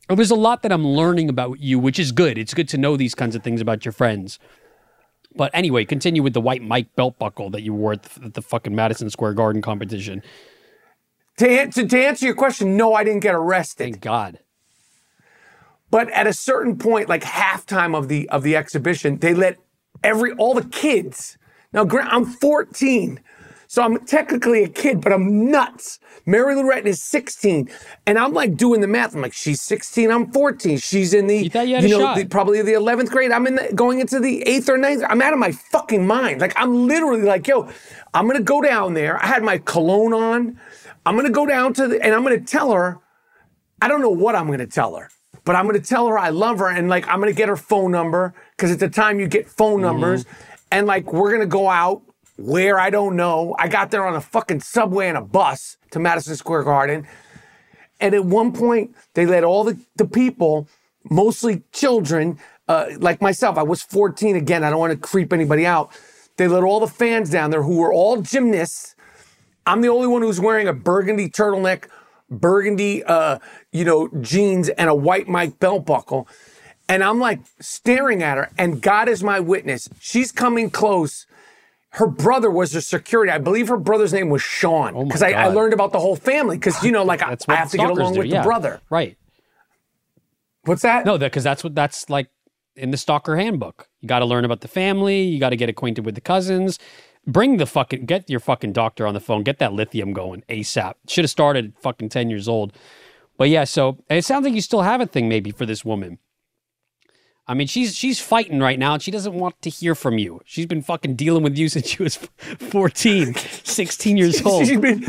[0.10, 2.38] There's a lot that I'm learning about you, which is good.
[2.38, 4.38] It's good to know these kinds of things about your friends.
[5.36, 8.34] But anyway, continue with the white Mike belt buckle that you wore at the, at
[8.34, 10.24] the fucking Madison Square Garden competition.
[11.38, 13.84] To, answer, to answer your question, no, I didn't get arrested.
[13.84, 14.40] Thank God.
[15.92, 19.58] But at a certain point, like halftime of the of the exhibition, they let
[20.04, 21.38] every all the kids.
[21.74, 23.20] Now, I'm 14,
[23.76, 26.00] so I'm technically a kid, but I'm nuts.
[26.26, 27.70] Mary Lou Retton is 16,
[28.06, 29.14] and I'm like doing the math.
[29.14, 30.78] I'm like, she's 16, I'm 14.
[30.78, 31.40] She's in the
[31.84, 33.34] You you a know the- probably the 11th grade.
[33.34, 35.04] I'm in the, going into the eighth or ninth.
[35.10, 36.40] I'm out of my fucking mind.
[36.40, 37.70] Like I'm literally like, yo,
[38.14, 39.22] I'm gonna go down there.
[39.22, 40.58] I had my cologne on.
[41.06, 43.02] I'm gonna go down to the and I'm gonna tell her.
[43.82, 45.10] I don't know what I'm going to tell her,
[45.44, 47.50] but I'm going to tell her I love her and like I'm going to get
[47.50, 49.82] her phone number because at the time you get phone mm-hmm.
[49.82, 50.26] numbers
[50.72, 52.02] and like we're going to go out
[52.38, 53.56] where I don't know.
[53.58, 57.08] I got there on a fucking subway and a bus to Madison Square Garden.
[58.00, 60.68] And at one point, they let all the, the people,
[61.10, 64.64] mostly children, uh, like myself, I was 14 again.
[64.64, 65.92] I don't want to creep anybody out.
[66.38, 68.96] They let all the fans down there who were all gymnasts.
[69.66, 71.88] I'm the only one who's wearing a burgundy turtleneck,
[72.30, 73.40] burgundy, uh,
[73.72, 76.28] you know, jeans and a white Mike belt buckle.
[76.90, 79.90] And I'm like staring at her, and God is my witness.
[80.00, 81.26] She's coming close.
[81.96, 83.32] Her brother was her security.
[83.32, 84.94] I believe her brother's name was Sean.
[84.96, 86.58] Oh my Because I, I learned about the whole family.
[86.58, 88.20] Because, you know, like I, I have to get along do.
[88.20, 88.42] with yeah.
[88.42, 88.82] the brother.
[88.90, 89.18] Right.
[90.66, 91.06] What's that?
[91.06, 92.28] No, because that's what that's like
[92.76, 93.88] in the stalker handbook.
[94.02, 95.22] You got to learn about the family.
[95.22, 96.80] You got to get acquainted with the cousins.
[97.26, 99.44] Bring the fucking get your fucking doctor on the phone.
[99.44, 100.96] Get that lithium going ASAP.
[101.08, 102.74] Should have started fucking ten years old.
[103.38, 106.20] But yeah, so it sounds like you still have a thing maybe for this woman.
[107.48, 110.42] I mean, she's she's fighting right now and she doesn't want to hear from you.
[110.46, 114.66] She's been fucking dealing with you since she was 14, 16 years old.
[114.66, 115.06] She's been,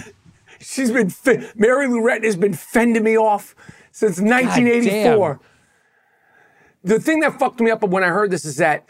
[0.61, 1.11] she's been,
[1.55, 3.55] Mary Lou Retton has been fending me off
[3.91, 5.41] since 1984.
[6.85, 8.87] The thing that fucked me up when I heard this is that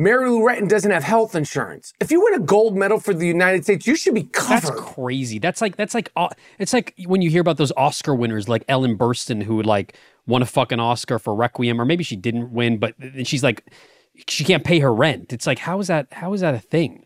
[0.00, 1.92] Mary Lou Retton doesn't have health insurance.
[2.00, 4.68] If you win a gold medal for the United States, you should be covered.
[4.68, 5.38] That's crazy.
[5.40, 6.28] That's like that's like uh,
[6.58, 9.96] it's like when you hear about those Oscar winners like Ellen Burstyn who would like
[10.26, 12.94] won a fucking Oscar for Requiem or maybe she didn't win but
[13.24, 13.68] she's like
[14.28, 15.32] she can't pay her rent.
[15.32, 17.04] It's like how is that how is that a thing?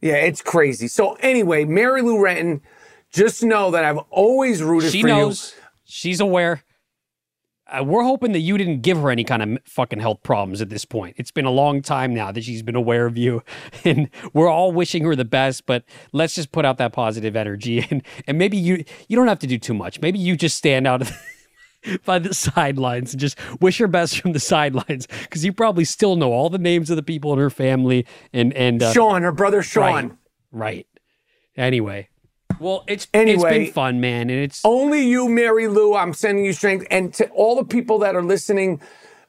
[0.00, 0.88] yeah, it's crazy.
[0.88, 2.60] So anyway, Mary Lou Retton,
[3.10, 5.54] just know that I've always rooted She for knows.
[5.84, 6.62] She's aware.
[7.68, 10.68] Uh, we're hoping that you didn't give her any kind of fucking health problems at
[10.68, 11.16] this point.
[11.18, 13.42] It's been a long time now that she's been aware of you,
[13.84, 15.66] and we're all wishing her the best.
[15.66, 19.40] But let's just put out that positive energy, and and maybe you you don't have
[19.40, 20.00] to do too much.
[20.00, 21.10] Maybe you just stand out
[22.04, 26.14] by the sidelines and just wish her best from the sidelines, because you probably still
[26.14, 29.32] know all the names of the people in her family, and and uh, Sean, her
[29.32, 29.82] brother Sean.
[29.82, 30.10] right,
[30.52, 30.86] right.
[31.56, 32.10] Anyway,
[32.60, 33.64] well, it's it's Anyway.
[33.64, 35.94] been fun, man, and it's Only you, Mary Lou.
[35.94, 36.86] I'm sending you strength.
[36.90, 38.80] And to all the people that are listening,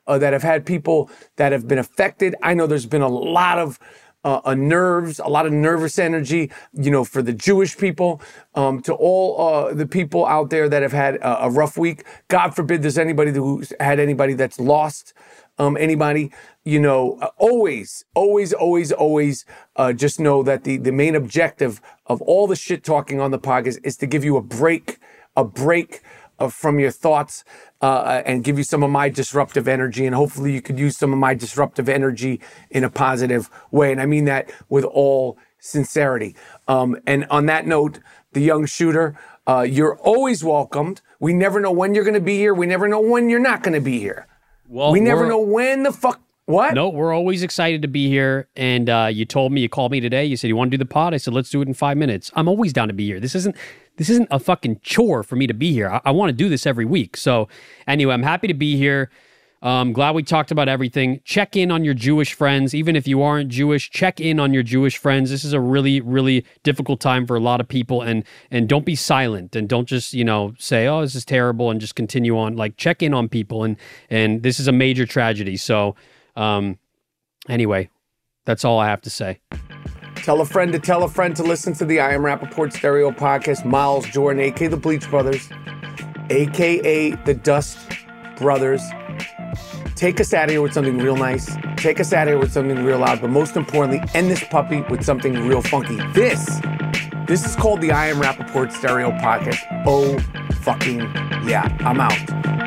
[0.08, 3.60] uh, that have had people that have been affected, I know there's been a lot
[3.60, 3.80] of
[4.24, 8.22] uh, uh, nerves, a lot of nervous energy, you know, for the Jewish people,
[8.56, 12.06] um, to all uh, the people out there that have had a, a rough week.
[12.28, 15.14] God forbid there's anybody who's had anybody that's lost
[15.58, 16.32] um, anybody,
[16.64, 19.46] you know, uh, always, always, always, always
[19.76, 23.40] uh, just know that the, the main objective of all the shit talking on the
[23.40, 25.00] podcast is to give you a break
[25.38, 26.02] a break
[26.40, 27.46] uh, from your thoughts
[27.82, 30.06] uh, and give you some of my disruptive energy.
[30.06, 33.92] And hopefully, you could use some of my disruptive energy in a positive way.
[33.92, 36.36] And I mean that with all sincerity.
[36.68, 38.00] Um, and on that note,
[38.34, 41.02] the young shooter, uh, you're always welcomed.
[41.20, 42.54] We never know when you're going to be here.
[42.54, 44.28] We never know when you're not going to be here.
[44.68, 46.22] Well, we never know when the fuck.
[46.46, 46.76] What?
[46.76, 48.48] No, we're always excited to be here.
[48.56, 50.24] And uh, you told me, you called me today.
[50.24, 51.14] You said you want to do the pod.
[51.14, 52.32] I said let's do it in five minutes.
[52.36, 53.20] I'm always down to be here.
[53.20, 53.56] This isn't
[53.98, 55.90] this isn't a fucking chore for me to be here.
[55.90, 57.18] I, I want to do this every week.
[57.18, 57.50] So
[57.86, 59.10] anyway, I'm happy to be here.
[59.62, 61.20] Um, glad we talked about everything.
[61.24, 63.90] Check in on your Jewish friends, even if you aren't Jewish.
[63.90, 65.32] Check in on your Jewish friends.
[65.32, 68.86] This is a really, really difficult time for a lot of people, and and don't
[68.86, 72.38] be silent and don't just you know say oh this is terrible and just continue
[72.38, 72.56] on.
[72.56, 73.78] Like check in on people, and
[74.10, 75.58] and this is a major tragedy.
[75.58, 75.96] So.
[76.36, 76.78] Um,
[77.50, 77.90] anyway,
[78.46, 79.40] that's all I have to say.
[80.18, 83.12] Tell a friend to tell a friend to listen to the I Am Rapaport Stereo
[83.12, 83.66] podcast.
[83.66, 85.50] Miles Jordan, aka the Bleach Brothers,
[86.30, 87.78] aka the Dust
[88.38, 88.82] Brothers.
[89.98, 91.58] Take us out of here with something real nice.
[91.76, 93.20] Take us out of here with something real loud.
[93.20, 95.98] But most importantly, end this puppy with something real funky.
[96.14, 96.62] This,
[97.26, 99.58] this is called the I Am Rapaport Stereo podcast.
[99.88, 100.20] Oh,
[100.62, 101.00] fucking
[101.48, 101.76] yeah.
[101.80, 102.67] I'm out.